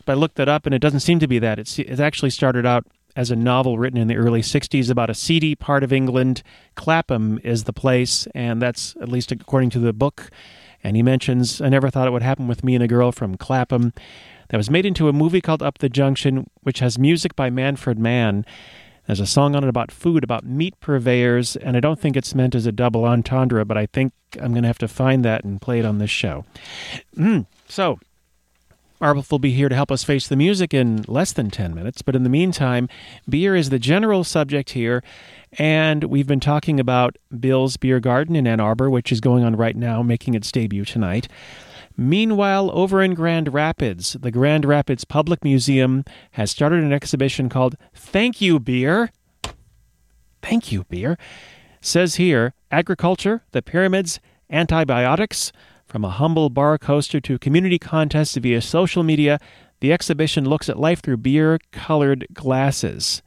But 0.05 0.13
I 0.13 0.15
looked 0.17 0.39
it 0.39 0.47
up, 0.47 0.67
and 0.67 0.75
it 0.75 0.81
doesn't 0.81 1.01
seem 1.01 1.19
to 1.21 1.27
be 1.27 1.39
that. 1.39 1.59
It's, 1.59 1.79
it 1.79 2.01
actually 2.01 2.29
started 2.29 2.67
out 2.67 2.87
as 3.17 3.31
a 3.31 3.37
novel 3.37 3.79
written 3.79 3.99
in 3.99 4.09
the 4.09 4.17
early 4.17 4.43
60s 4.43 4.91
about 4.91 5.09
a 5.09 5.15
seedy 5.15 5.55
part 5.55 5.83
of 5.83 5.95
England. 5.95 6.43
Clapham 6.75 7.41
is 7.43 7.65
the 7.65 7.73
place, 7.73 8.29
and 8.35 8.61
that's 8.61 8.95
at 9.01 9.09
least 9.09 9.33
according 9.33 9.71
to 9.71 9.79
the 9.79 9.95
book. 9.95 10.31
And 10.85 10.97
he 10.97 11.03
mentions, 11.03 11.63
I 11.63 11.71
never 11.71 11.89
thought 11.89 12.09
it 12.09 12.13
would 12.13 12.23
happen 12.23 12.47
with 12.47 12.63
me 12.63 12.75
and 12.75 12.85
a 12.85 12.89
girl 12.89 13.11
from 13.11 13.39
Clapham. 13.39 13.95
That 14.49 14.57
was 14.57 14.71
made 14.71 14.87
into 14.87 15.09
a 15.09 15.13
movie 15.13 15.41
called 15.41 15.63
Up 15.63 15.79
the 15.79 15.89
Junction, 15.89 16.49
which 16.63 16.81
has 16.81 16.99
music 16.99 17.35
by 17.35 17.51
Manfred 17.51 17.99
Mann. 17.99 18.45
There's 19.07 19.21
a 19.21 19.27
song 19.27 19.55
on 19.55 19.63
it 19.63 19.69
about 19.69 19.93
food, 19.93 20.25
about 20.25 20.45
meat 20.45 20.79
purveyors, 20.81 21.57
and 21.57 21.77
I 21.77 21.81
don't 21.81 22.01
think 22.01 22.17
it's 22.17 22.35
meant 22.35 22.55
as 22.55 22.67
a 22.67 22.73
double 22.73 23.05
entendre, 23.05 23.65
but 23.65 23.77
I 23.77 23.87
think 23.87 24.13
I'm 24.41 24.53
going 24.53 24.63
to 24.63 24.69
have 24.69 24.79
to 24.79 24.89
find 24.89 25.25
that 25.25 25.45
and 25.45 25.61
play 25.61 25.79
it 25.79 25.85
on 25.85 25.99
this 25.99 26.11
show. 26.11 26.45
Mm, 27.17 27.47
so, 27.69 28.01
Arwulf 29.01 29.31
will 29.31 29.39
be 29.39 29.53
here 29.53 29.69
to 29.69 29.75
help 29.75 29.93
us 29.93 30.03
face 30.03 30.27
the 30.27 30.37
music 30.37 30.75
in 30.75 31.05
less 31.07 31.33
than 31.33 31.51
10 31.51 31.75
minutes, 31.75 32.03
but 32.03 32.17
in 32.17 32.25
the 32.25 32.29
meantime, 32.29 32.89
beer 33.29 33.55
is 33.55 33.71
the 33.71 33.79
general 33.79 34.25
subject 34.25 34.71
here, 34.71 35.05
and 35.59 36.05
we've 36.05 36.27
been 36.27 36.41
talking 36.41 36.81
about 36.81 37.17
Bill's 37.39 37.77
Beer 37.77 38.01
Garden 38.01 38.35
in 38.35 38.47
Ann 38.47 38.59
Arbor, 38.59 38.91
which 38.91 39.13
is 39.13 39.21
going 39.21 39.45
on 39.45 39.55
right 39.55 39.77
now, 39.77 40.03
making 40.03 40.35
its 40.35 40.51
debut 40.51 40.85
tonight. 40.85 41.29
Meanwhile, 41.97 42.71
over 42.75 43.03
in 43.03 43.15
Grand 43.15 43.55
Rapids, 43.55 44.17
the 44.21 44.31
Grand 44.31 44.65
Rapids 44.67 45.05
Public 45.05 45.43
Museum 45.43 46.05
has 46.33 46.51
started 46.51 46.85
an 46.85 46.93
exhibition 46.93 47.49
called 47.49 47.77
Thank 47.95 48.41
You 48.41 48.61
Beer. 48.61 49.11
Thank 50.43 50.71
You 50.71 50.85
Beer. 50.85 51.17
Says 51.81 52.17
here 52.17 52.53
agriculture, 52.71 53.45
the 53.53 53.63
pyramids, 53.63 54.21
antibiotics, 54.51 55.53
from 55.87 56.05
a 56.05 56.11
humble 56.11 56.51
bar 56.51 56.77
coaster 56.77 57.21
to 57.21 57.39
community 57.39 57.79
contests 57.79 58.37
via 58.37 58.61
social 58.61 59.03
media, 59.03 59.39
the 59.81 59.93
exhibition 59.93 60.45
looks 60.45 60.69
at 60.69 60.79
life 60.79 61.01
through 61.01 61.19
beer 61.19 61.59
colored 61.71 62.27
glasses. 62.35 63.23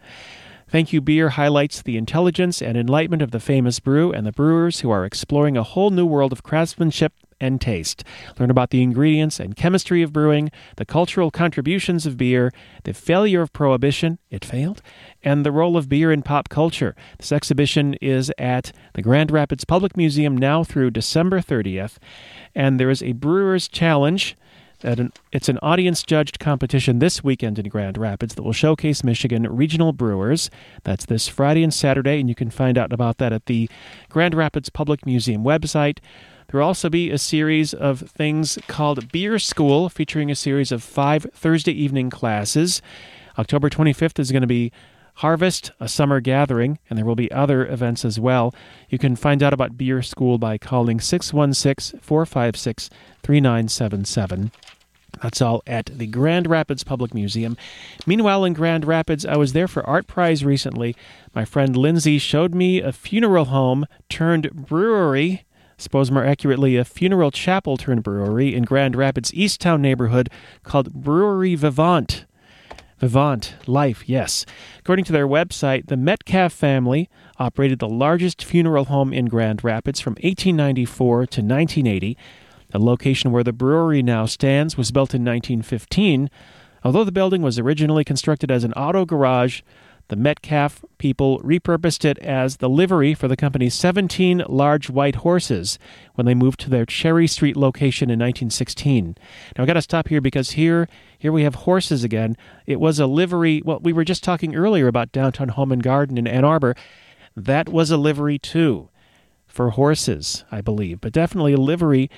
Thank 0.67 0.93
You 0.93 1.01
Beer 1.01 1.29
highlights 1.29 1.81
the 1.81 1.97
intelligence 1.97 2.61
and 2.61 2.77
enlightenment 2.77 3.23
of 3.23 3.31
the 3.31 3.39
famous 3.39 3.79
brew 3.79 4.11
and 4.11 4.27
the 4.27 4.31
brewers 4.31 4.81
who 4.81 4.91
are 4.91 5.05
exploring 5.05 5.57
a 5.57 5.63
whole 5.63 5.89
new 5.89 6.05
world 6.05 6.31
of 6.31 6.43
craftsmanship 6.43 7.13
and 7.39 7.61
taste. 7.61 8.03
Learn 8.37 8.49
about 8.49 8.69
the 8.69 8.81
ingredients 8.81 9.39
and 9.39 9.55
chemistry 9.55 10.01
of 10.01 10.13
brewing, 10.13 10.51
the 10.77 10.85
cultural 10.85 11.31
contributions 11.31 12.05
of 12.05 12.17
beer, 12.17 12.51
the 12.83 12.93
failure 12.93 13.41
of 13.41 13.53
prohibition, 13.53 14.19
it 14.29 14.45
failed, 14.45 14.81
and 15.23 15.45
the 15.45 15.51
role 15.51 15.77
of 15.77 15.89
beer 15.89 16.11
in 16.11 16.21
pop 16.21 16.49
culture. 16.49 16.95
This 17.17 17.31
exhibition 17.31 17.95
is 17.95 18.31
at 18.37 18.71
the 18.93 19.01
Grand 19.01 19.31
Rapids 19.31 19.65
Public 19.65 19.97
Museum 19.97 20.37
now 20.37 20.63
through 20.63 20.91
December 20.91 21.39
30th, 21.39 21.97
and 22.55 22.79
there 22.79 22.89
is 22.89 23.03
a 23.03 23.13
Brewers 23.13 23.67
Challenge. 23.67 24.35
An, 24.81 25.11
it's 25.33 25.49
an 25.49 25.59
audience 25.61 26.03
judged 26.03 26.39
competition 26.39 26.99
this 26.99 27.21
weekend 27.21 27.59
in 27.59 27.67
Grand 27.67 27.97
Rapids 27.97 28.35
that 28.35 28.43
will 28.43 28.53
showcase 28.53 29.03
Michigan 29.03 29.43
regional 29.43 29.91
brewers. 29.91 30.49
That's 30.85 31.05
this 31.05 31.27
Friday 31.27 31.63
and 31.63 31.73
Saturday, 31.73 32.21
and 32.21 32.29
you 32.29 32.35
can 32.35 32.49
find 32.49 32.77
out 32.77 32.93
about 32.93 33.17
that 33.17 33.33
at 33.33 33.47
the 33.47 33.69
Grand 34.07 34.35
Rapids 34.35 34.69
Public 34.69 35.05
Museum 35.05 35.43
website. 35.43 35.99
There 36.49 36.59
will 36.59 36.67
also 36.67 36.89
be 36.89 37.11
a 37.11 37.19
series 37.19 37.75
of 37.75 37.99
things 37.99 38.57
called 38.67 39.11
Beer 39.11 39.37
School, 39.37 39.87
featuring 39.87 40.31
a 40.31 40.35
series 40.35 40.71
of 40.71 40.81
five 40.81 41.27
Thursday 41.31 41.73
evening 41.73 42.09
classes. 42.09 42.81
October 43.37 43.69
25th 43.69 44.17
is 44.17 44.31
going 44.31 44.41
to 44.41 44.47
be 44.47 44.71
Harvest, 45.15 45.71
a 45.79 45.87
summer 45.87 46.19
gathering, 46.19 46.79
and 46.89 46.97
there 46.97 47.05
will 47.05 47.15
be 47.15 47.31
other 47.31 47.67
events 47.67 48.03
as 48.03 48.19
well. 48.19 48.55
You 48.89 48.97
can 48.97 49.15
find 49.15 49.43
out 49.43 49.53
about 49.53 49.77
Beer 49.77 50.01
School 50.01 50.39
by 50.39 50.57
calling 50.57 50.99
616 50.99 51.99
456 51.99 52.89
3977. 53.21 54.51
That's 55.21 55.41
all 55.43 55.61
at 55.67 55.87
the 55.87 56.07
Grand 56.07 56.47
Rapids 56.47 56.83
Public 56.83 57.13
Museum. 57.13 57.57
Meanwhile, 58.07 58.45
in 58.45 58.53
Grand 58.53 58.85
Rapids, 58.85 59.23
I 59.23 59.35
was 59.37 59.53
there 59.53 59.67
for 59.67 59.85
Art 59.85 60.07
Prize 60.07 60.43
recently. 60.43 60.95
My 61.35 61.45
friend 61.45 61.75
Lindsay 61.77 62.17
showed 62.17 62.55
me 62.55 62.81
a 62.81 62.91
funeral 62.91 63.45
home 63.45 63.85
turned 64.07 64.51
brewery 64.51 65.43
suppose 65.79 66.11
more 66.11 66.25
accurately, 66.25 66.77
a 66.77 66.85
funeral 66.85 67.31
chapel 67.31 67.77
turned 67.77 68.03
brewery 68.03 68.53
in 68.53 68.63
Grand 68.63 68.95
Rapids 68.95 69.31
Easttown 69.31 69.79
neighborhood 69.79 70.29
called 70.63 70.93
Brewery 70.93 71.55
Vivant. 71.55 72.25
Vivant, 72.99 73.55
life, 73.65 74.07
yes. 74.07 74.45
According 74.79 75.05
to 75.05 75.13
their 75.13 75.27
website, 75.27 75.87
the 75.87 75.95
Metcalf 75.95 76.51
family 76.51 77.09
operated 77.37 77.79
the 77.79 77.87
largest 77.87 78.43
funeral 78.43 78.85
home 78.85 79.13
in 79.13 79.27
Grand 79.27 79.63
Rapids 79.63 80.01
from 80.01 80.13
1894 80.13 81.15
to 81.15 81.41
1980. 81.41 82.17
The 82.71 82.79
location 82.79 83.31
where 83.31 83.43
the 83.43 83.53
brewery 83.53 84.03
now 84.03 84.25
stands 84.25 84.77
was 84.77 84.91
built 84.91 85.13
in 85.13 85.23
1915. 85.23 86.29
Although 86.83 87.05
the 87.05 87.11
building 87.11 87.41
was 87.41 87.57
originally 87.57 88.03
constructed 88.03 88.51
as 88.51 88.63
an 88.63 88.73
auto 88.73 89.05
garage, 89.05 89.61
the 90.09 90.15
Metcalf 90.15 90.83
people 90.97 91.39
repurposed 91.39 92.03
it 92.03 92.17
as 92.19 92.57
the 92.57 92.69
livery 92.69 93.13
for 93.13 93.27
the 93.27 93.37
company's 93.37 93.75
17 93.75 94.43
large 94.49 94.89
white 94.89 95.17
horses 95.17 95.79
when 96.15 96.25
they 96.25 96.33
moved 96.33 96.59
to 96.61 96.69
their 96.69 96.85
Cherry 96.85 97.27
Street 97.27 97.55
location 97.55 98.09
in 98.09 98.19
1916. 98.19 99.15
Now 99.55 99.63
I 99.63 99.67
got 99.67 99.73
to 99.73 99.81
stop 99.81 100.09
here 100.09 100.19
because 100.19 100.51
here 100.51 100.89
here 101.17 101.31
we 101.31 101.43
have 101.43 101.55
horses 101.55 102.03
again. 102.03 102.35
It 102.65 102.79
was 102.79 102.99
a 102.99 103.05
livery. 103.05 103.61
Well, 103.63 103.79
we 103.81 103.93
were 103.93 104.03
just 104.03 104.23
talking 104.23 104.55
earlier 104.55 104.87
about 104.87 105.11
downtown 105.11 105.49
Home 105.49 105.71
and 105.71 105.83
Garden 105.83 106.17
in 106.17 106.27
Ann 106.27 106.45
Arbor. 106.45 106.75
That 107.35 107.69
was 107.69 107.91
a 107.91 107.97
livery 107.97 108.39
too 108.39 108.89
for 109.45 109.71
horses, 109.71 110.43
I 110.51 110.61
believe, 110.61 111.01
but 111.01 111.13
definitely 111.13 111.53
a 111.53 111.57
livery. 111.57 112.09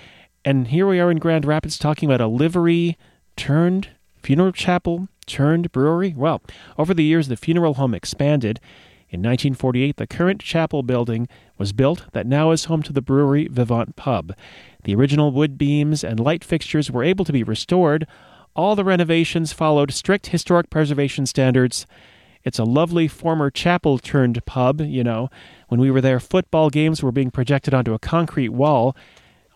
And 0.45 0.67
here 0.67 0.88
we 0.88 0.99
are 0.99 1.12
in 1.12 1.17
Grand 1.17 1.45
Rapids 1.45 1.77
talking 1.77 2.10
about 2.10 2.21
a 2.21 2.27
livery 2.27 2.97
turned 3.36 3.89
funeral 4.23 4.51
chapel 4.51 5.07
turned 5.25 5.71
brewery? 5.71 6.13
Well, 6.15 6.41
over 6.77 6.93
the 6.93 7.03
years, 7.03 7.27
the 7.27 7.36
funeral 7.36 7.75
home 7.75 7.93
expanded. 7.93 8.60
In 9.10 9.19
1948, 9.19 9.97
the 9.97 10.07
current 10.07 10.41
chapel 10.41 10.84
building 10.84 11.27
was 11.57 11.73
built 11.73 12.05
that 12.13 12.25
now 12.25 12.51
is 12.51 12.65
home 12.65 12.81
to 12.84 12.93
the 12.93 13.01
brewery 13.01 13.47
Vivant 13.47 13.97
Pub. 13.97 14.34
The 14.86 14.95
original 14.95 15.31
wood 15.31 15.57
beams 15.57 16.03
and 16.03 16.19
light 16.19 16.43
fixtures 16.43 16.89
were 16.89 17.03
able 17.03 17.25
to 17.25 17.34
be 17.34 17.43
restored. 17.43 18.07
All 18.55 18.75
the 18.75 18.86
renovations 18.86 19.51
followed 19.51 19.91
strict 19.91 20.27
historic 20.27 20.69
preservation 20.69 21.25
standards. 21.25 21.86
It's 22.43 22.60
a 22.60 22.63
lovely 22.63 23.07
former 23.07 23.51
chapel 23.51 23.99
turned 23.99 24.43
pub, 24.45 24.81
you 24.81 25.03
know. 25.03 25.29
When 25.67 25.79
we 25.79 25.91
were 25.91 26.01
there, 26.01 26.19
football 26.19 26.69
games 26.69 27.03
were 27.03 27.12
being 27.12 27.31
projected 27.31 27.73
onto 27.73 27.93
a 27.93 27.99
concrete 27.99 28.49
wall, 28.49 28.95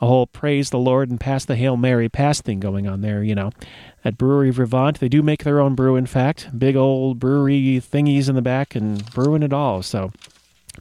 whole 0.05 0.27
praise 0.27 0.69
the 0.69 0.77
Lord 0.77 1.09
and 1.09 1.19
pass 1.19 1.45
the 1.45 1.55
Hail 1.55 1.77
Mary 1.77 2.09
pass 2.09 2.41
thing 2.41 2.59
going 2.59 2.87
on 2.87 3.01
there, 3.01 3.23
you 3.23 3.35
know. 3.35 3.51
At 4.03 4.17
Brewery 4.17 4.51
Vivant, 4.51 4.99
they 4.99 5.09
do 5.09 5.23
make 5.23 5.43
their 5.43 5.59
own 5.59 5.75
brew, 5.75 5.95
in 5.95 6.05
fact. 6.05 6.57
Big 6.57 6.75
old 6.75 7.19
brewery 7.19 7.81
thingies 7.81 8.29
in 8.29 8.35
the 8.35 8.41
back 8.41 8.75
and 8.75 9.03
brewing 9.11 9.43
it 9.43 9.53
all. 9.53 9.81
So, 9.81 10.11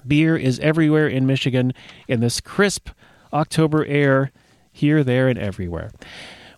beer 0.06 0.37
is 0.37 0.58
everywhere 0.60 1.08
in 1.08 1.26
Michigan 1.26 1.72
in 2.06 2.20
this 2.20 2.40
crisp 2.40 2.90
October 3.32 3.84
air, 3.87 4.30
here, 4.72 5.02
there, 5.02 5.28
and 5.28 5.38
everywhere. 5.38 5.90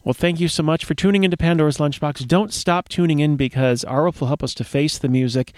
Well, 0.07 0.15
thank 0.15 0.39
you 0.39 0.47
so 0.47 0.63
much 0.63 0.85
for 0.85 0.95
tuning 0.95 1.25
into 1.25 1.37
Pandora's 1.37 1.79
Lunchbox. 1.79 2.29
Don't 2.29 2.53
stop 2.53 2.89
tuning 2.89 3.19
in 3.19 3.37
because 3.37 3.85
Arwulf 3.85 4.21
will 4.21 4.29
help 4.29 4.45
us 4.45 4.55
to 4.55 4.63
face 4.63 4.99
the 4.99 5.09
music 5.09 5.53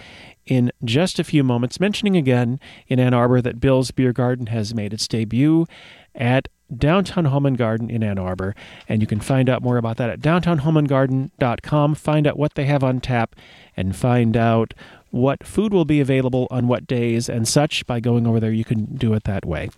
in 0.46 0.72
just 0.82 1.18
a 1.18 1.24
few 1.24 1.44
moments. 1.44 1.78
Mentioning 1.78 2.16
again 2.16 2.58
in 2.86 2.98
Ann 2.98 3.12
Arbor 3.12 3.42
that 3.42 3.60
Bill's 3.60 3.90
Beer 3.90 4.14
Garden 4.14 4.46
has 4.46 4.74
made 4.74 4.94
its 4.94 5.06
debut 5.06 5.66
at 6.14 6.48
Downtown 6.76 7.26
Home 7.26 7.46
and 7.46 7.56
Garden 7.56 7.90
in 7.90 8.02
Ann 8.02 8.18
Arbor. 8.18 8.54
And 8.88 9.00
you 9.00 9.06
can 9.06 9.20
find 9.20 9.48
out 9.48 9.62
more 9.62 9.76
about 9.76 9.96
that 9.98 10.10
at 10.10 10.20
downtownhomeandgarden.com. 10.20 11.94
Find 11.94 12.26
out 12.26 12.38
what 12.38 12.54
they 12.54 12.66
have 12.66 12.84
on 12.84 13.00
tap 13.00 13.34
and 13.76 13.96
find 13.96 14.36
out 14.36 14.74
what 15.10 15.46
food 15.46 15.72
will 15.72 15.84
be 15.84 16.00
available 16.00 16.46
on 16.50 16.68
what 16.68 16.86
days 16.86 17.28
and 17.28 17.48
such 17.48 17.86
by 17.86 18.00
going 18.00 18.26
over 18.26 18.40
there. 18.40 18.52
You 18.52 18.64
can 18.64 18.84
do 18.84 19.14
it 19.14 19.24
that 19.24 19.44
way. 19.44 19.70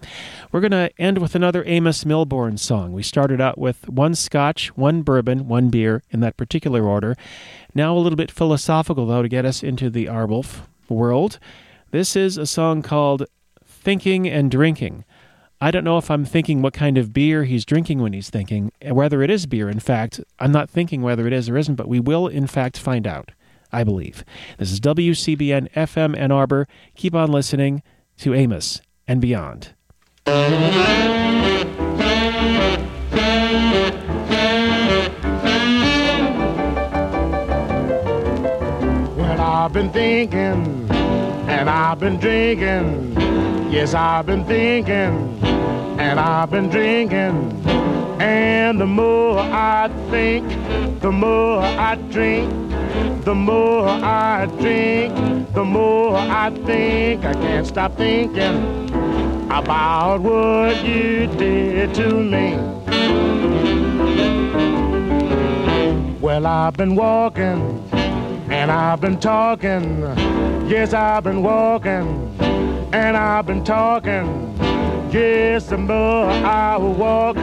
We're 0.51 0.61
going 0.61 0.73
to 0.73 0.91
end 0.99 1.19
with 1.19 1.35
another 1.35 1.63
Amos 1.67 2.05
Milburn 2.05 2.57
song. 2.57 2.93
We 2.93 3.03
started 3.03 3.41
out 3.41 3.57
with 3.57 3.89
one 3.89 4.15
scotch, 4.15 4.77
one 4.77 5.03
bourbon, 5.03 5.47
one 5.47 5.71
beer 5.71 6.03
in 6.11 6.21
that 6.21 6.37
particular 6.37 6.85
order. 6.85 7.17
Now 7.75 7.97
a 7.97 8.01
little 8.01 8.17
bit 8.17 8.31
philosophical, 8.31 9.07
though, 9.07 9.23
to 9.23 9.29
get 9.29 9.45
us 9.45 9.63
into 9.63 9.91
the 9.91 10.07
Arwulf 10.07 10.63
world. 10.89 11.39
This 11.93 12.17
is 12.17 12.37
a 12.37 12.47
song 12.47 12.83
called 12.83 13.27
Thinking 13.65 14.29
and 14.29 14.51
Drinking. 14.51 15.05
I 15.63 15.71
don't 15.71 15.85
know 15.85 15.99
if 15.99 16.11
I'm 16.11 16.25
thinking 16.25 16.63
what 16.63 16.73
kind 16.73 16.97
of 16.97 17.13
beer 17.13 17.45
he's 17.45 17.67
drinking 17.67 18.01
when 18.01 18.15
he's 18.15 18.31
thinking, 18.31 18.73
eh, 18.81 18.93
whether 18.93 19.23
it 19.23 19.29
is 19.29 19.45
beer. 19.45 19.69
In 19.69 19.79
fact, 19.79 20.19
I'm 20.39 20.53
not 20.53 20.71
thinking 20.71 21.03
whether 21.03 21.27
it 21.27 21.35
is 21.35 21.51
or 21.51 21.59
isn't, 21.59 21.75
but 21.75 21.87
we 21.87 22.01
will, 22.01 22.29
in 22.29 22.47
fact, 22.47 22.79
find 22.79 23.07
out, 23.07 23.33
I 23.71 23.85
believe. 23.85 24.25
This 24.57 24.73
is 24.73 24.81
WCBN 24.81 25.71
FM 25.73 26.17
Ann 26.19 26.33
Arbor. 26.33 26.67
Keep 26.97 27.15
on 27.15 27.31
listening 27.31 27.83
to 28.19 28.33
Amos 28.33 28.81
and 29.07 29.21
beyond. 29.21 29.75
I've 39.63 39.75
been 39.75 39.91
thinking 39.91 40.90
and 41.61 41.69
I've 41.69 42.01
been 42.01 42.17
drinking. 42.17 43.13
Yes, 43.71 43.93
I've 43.93 44.25
been 44.25 44.47
thinking 44.47 45.39
and 46.01 46.19
I've 46.19 46.51
been 46.51 46.71
drinking. 46.71 47.37
And 48.19 48.81
the 48.81 48.87
more 48.87 49.39
I 49.39 49.91
think, 50.09 50.49
the 51.01 51.13
more 51.13 51.61
I 51.61 51.97
drink. 52.11 52.51
The 53.25 53.35
more 53.35 53.87
I 53.89 54.47
drink, 54.59 55.53
the 55.53 55.63
more 55.63 56.17
I 56.17 56.49
think. 56.65 57.27
I 57.27 57.35
can't 57.35 57.67
stop 57.67 57.95
thinking 57.99 58.89
about 59.51 60.23
what 60.23 60.83
you 60.83 61.27
did 61.27 61.95
to 61.97 62.09
me. 62.25 62.57
Well, 66.21 66.47
I've 66.47 66.79
been 66.79 66.95
walking 66.95 68.00
and 68.51 68.71
I've 68.71 69.01
been 69.01 69.19
talking. 69.19 70.01
Yes, 70.69 70.93
I've 70.93 71.25
been 71.25 71.43
walking 71.43 72.37
and 72.93 73.17
I've 73.17 73.47
been 73.47 73.65
talking. 73.65 74.57
Yes, 75.11 75.67
the 75.67 75.79
more 75.79 76.27
I 76.31 76.77
walk, 76.77 77.37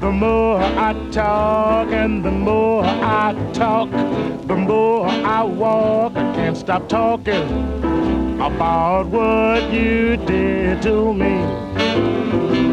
the 0.00 0.10
more 0.10 0.58
I 0.58 0.94
talk, 1.10 1.88
and 1.88 2.24
the 2.24 2.30
more 2.30 2.82
I 2.84 3.34
talk, 3.52 3.90
the 4.46 4.56
more 4.56 5.06
I 5.06 5.42
walk. 5.42 6.12
I 6.16 6.34
can't 6.34 6.56
stop 6.56 6.88
talking 6.88 8.40
about 8.40 9.06
what 9.08 9.70
you 9.70 10.16
did 10.16 10.80
to 10.82 11.12
me. 11.12 12.69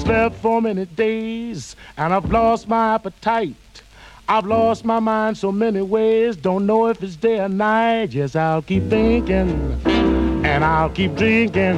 Slept 0.00 0.36
for 0.36 0.62
many 0.62 0.86
days, 0.86 1.76
and 1.96 2.14
I've 2.14 2.30
lost 2.30 2.66
my 2.66 2.94
appetite. 2.94 3.82
I've 4.28 4.46
lost 4.46 4.84
my 4.84 4.98
mind 4.98 5.36
so 5.36 5.52
many 5.52 5.82
ways, 5.82 6.36
don't 6.36 6.66
know 6.66 6.86
if 6.88 7.02
it's 7.02 7.16
day 7.16 7.40
or 7.40 7.48
night. 7.48 8.12
Yes, 8.12 8.34
I'll 8.34 8.62
keep 8.62 8.88
thinking, 8.88 9.50
and 9.84 10.64
I'll 10.64 10.90
keep 10.90 11.14
drinking. 11.16 11.76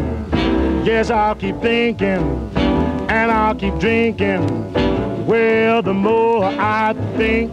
Yes, 0.84 1.10
I'll 1.10 1.34
keep 1.34 1.60
thinking, 1.60 2.22
and 3.08 3.30
I'll 3.30 3.54
keep 3.54 3.76
drinking. 3.78 4.72
Well, 5.26 5.82
the 5.82 5.94
more 5.94 6.44
I 6.44 6.94
think, 7.16 7.52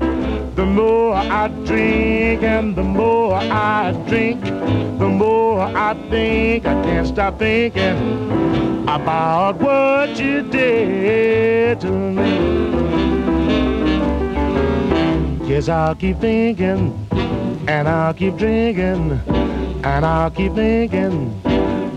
the 0.56 0.66
more 0.66 1.16
I 1.16 1.48
drink, 1.66 2.44
and 2.44 2.76
the 2.76 2.84
more 2.84 3.36
I 3.36 3.92
drink, 4.08 4.44
the 4.44 5.10
more 5.10 5.62
I 5.62 5.94
think. 6.10 6.66
I 6.66 6.74
can't 6.84 7.08
stop 7.08 7.40
thinking 7.40 8.69
about 8.90 9.60
what 9.60 10.20
you 10.20 10.42
did 10.42 11.80
to 11.80 11.92
me. 11.92 12.30
Yes, 15.48 15.70
I'll 15.70 15.94
keep 15.94 16.18
thinking, 16.20 17.08
and 17.68 17.88
I'll 17.88 18.16
keep 18.16 18.36
drinking, 18.36 19.12
and 19.84 20.06
I'll 20.06 20.32
keep 20.32 20.56
thinking, 20.56 21.40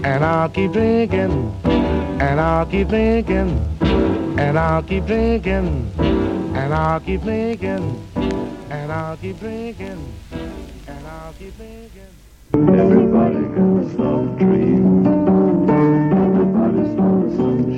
and 0.05 0.23
I'll 0.23 0.51
keep 0.51 0.73
drinking, 0.73 1.55
and 1.65 2.41
I'll 2.41 2.67
keep 2.67 2.89
thinking, 2.91 3.51
and 4.39 4.59
I'll 4.59 4.83
keep 4.83 5.07
drinking, 5.07 5.97
and 5.97 6.75
I'll 6.75 7.01
keep 7.01 7.23
thinking, 7.23 8.07
and 8.71 8.93
I'll 8.93 9.17
keep 9.17 9.41
drinking, 9.41 10.13
and 10.91 11.07
I'll 11.07 11.33
keep 11.39 11.55
thinking. 11.55 12.13
Everybody 12.55 13.45
got 13.57 13.97
some 13.97 14.37
dream. 14.37 14.72
Thank 17.37 17.69
you. 17.69 17.72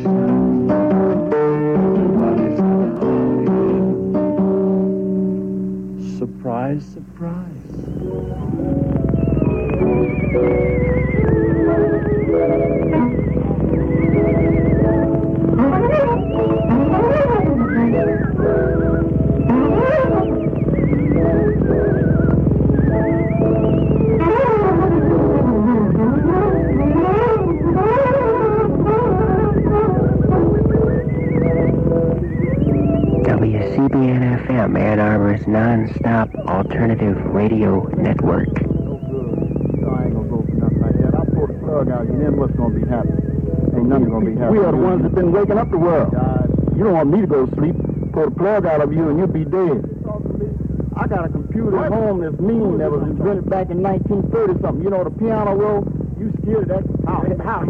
Happening. 45.14 45.32
We 45.32 45.38
are 45.38 45.46
the 45.46 45.54
ones 45.54 45.54
that 45.54 45.54
been 45.54 45.56
waking 45.56 45.58
up 45.58 45.70
the 45.70 45.78
world. 45.78 46.12
God. 46.12 46.76
You 46.76 46.84
don't 46.84 46.92
want 46.92 47.10
me 47.10 47.20
to 47.20 47.26
go 47.26 47.46
to 47.46 47.54
sleep. 47.56 47.76
Pull 48.12 48.24
the 48.24 48.30
plug 48.30 48.66
out 48.66 48.80
of 48.80 48.92
you, 48.92 49.08
and 49.08 49.18
you'll 49.18 49.26
be 49.26 49.44
dead. 49.44 49.90
I 50.96 51.06
got 51.06 51.26
a 51.26 51.28
computer 51.28 51.84
at 51.84 51.92
home 51.92 52.20
that's 52.20 52.38
mean 52.38 52.78
that 52.78 52.90
was 52.90 53.02
invented 53.02 53.50
back 53.50 53.70
in 53.70 53.82
1930 53.82 54.62
something. 54.62 54.84
You 54.84 54.90
know 54.90 55.02
the 55.04 55.10
piano 55.10 55.54
roll? 55.54 55.84
You 56.18 56.32
scared 56.42 56.70
of 56.70 56.86
that? 56.86 56.86
How, 57.04 57.26
how 57.42 57.66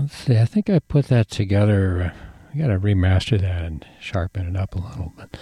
Let's 0.00 0.16
see. 0.16 0.38
I 0.38 0.46
think 0.46 0.70
I 0.70 0.78
put 0.78 1.08
that 1.08 1.28
together. 1.28 2.14
I 2.54 2.58
got 2.58 2.68
to 2.68 2.78
remaster 2.78 3.38
that 3.38 3.64
and 3.64 3.84
sharpen 4.00 4.48
it 4.48 4.56
up 4.58 4.74
a 4.74 4.78
little 4.78 5.12
bit. 5.14 5.36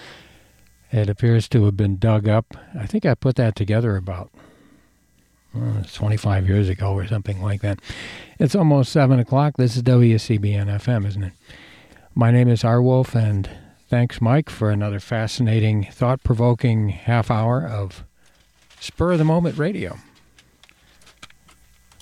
It 0.90 1.08
appears 1.08 1.48
to 1.50 1.64
have 1.66 1.76
been 1.76 1.96
dug 1.96 2.28
up. 2.28 2.56
I 2.76 2.86
think 2.86 3.06
I 3.06 3.14
put 3.14 3.36
that 3.36 3.54
together 3.54 3.94
about 3.96 4.30
uh, 5.56 5.84
25 5.92 6.48
years 6.48 6.68
ago 6.68 6.92
or 6.92 7.06
something 7.06 7.40
like 7.40 7.60
that. 7.60 7.78
It's 8.40 8.56
almost 8.56 8.90
7 8.90 9.20
o'clock. 9.20 9.56
This 9.58 9.76
is 9.76 9.82
WCBN 9.84 10.66
FM, 10.66 11.06
isn't 11.06 11.22
it? 11.22 11.32
My 12.16 12.32
name 12.32 12.48
is 12.48 12.64
Arwulf, 12.64 13.14
and 13.14 13.48
thanks, 13.88 14.20
Mike, 14.20 14.50
for 14.50 14.70
another 14.70 14.98
fascinating, 14.98 15.84
thought 15.84 16.24
provoking 16.24 16.88
half 16.88 17.30
hour 17.30 17.64
of 17.64 18.04
Spur 18.80 19.12
of 19.12 19.18
the 19.18 19.24
Moment 19.24 19.56
radio. 19.56 19.98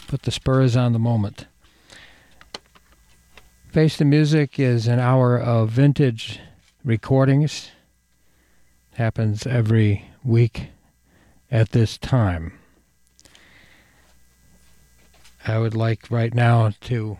Put 0.06 0.22
the 0.22 0.30
spurs 0.30 0.74
on 0.74 0.94
the 0.94 0.98
moment. 0.98 1.46
Face 3.76 3.98
the 3.98 4.06
Music 4.06 4.58
is 4.58 4.86
an 4.86 4.98
hour 4.98 5.38
of 5.38 5.68
vintage 5.68 6.40
recordings. 6.82 7.72
Happens 8.94 9.46
every 9.46 10.08
week 10.24 10.68
at 11.50 11.72
this 11.72 11.98
time. 11.98 12.58
I 15.46 15.58
would 15.58 15.74
like 15.74 16.10
right 16.10 16.32
now 16.32 16.72
to 16.84 17.18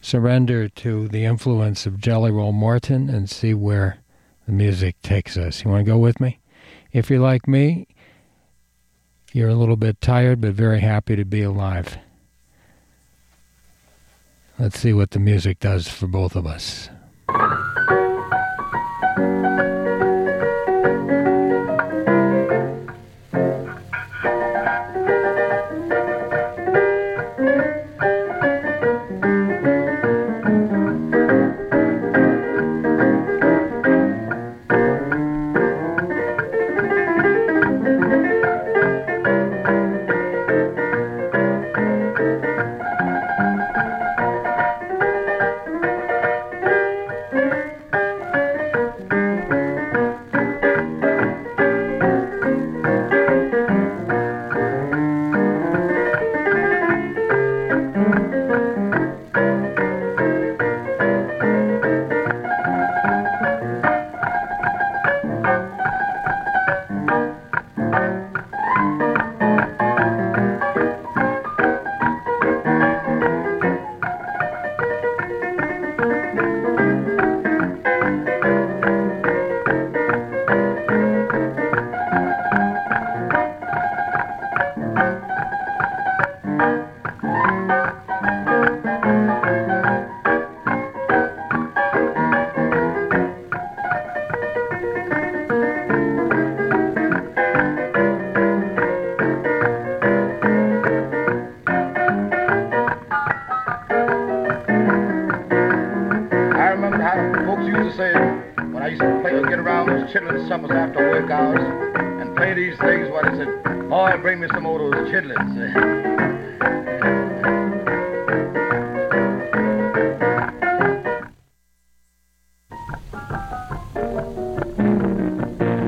surrender 0.00 0.70
to 0.70 1.06
the 1.08 1.26
influence 1.26 1.84
of 1.84 2.00
Jelly 2.00 2.30
Roll 2.30 2.52
Morton 2.52 3.10
and 3.10 3.28
see 3.28 3.52
where 3.52 3.98
the 4.46 4.52
music 4.52 5.02
takes 5.02 5.36
us. 5.36 5.62
You 5.62 5.70
want 5.70 5.84
to 5.84 5.92
go 5.92 5.98
with 5.98 6.18
me? 6.18 6.38
If 6.92 7.10
you're 7.10 7.20
like 7.20 7.46
me, 7.46 7.88
you're 9.34 9.50
a 9.50 9.54
little 9.54 9.76
bit 9.76 10.00
tired 10.00 10.40
but 10.40 10.54
very 10.54 10.80
happy 10.80 11.14
to 11.14 11.26
be 11.26 11.42
alive. 11.42 11.98
Let's 14.60 14.78
see 14.78 14.92
what 14.92 15.12
the 15.12 15.18
music 15.18 15.58
does 15.58 15.88
for 15.88 16.06
both 16.06 16.36
of 16.36 16.46
us. 16.46 16.90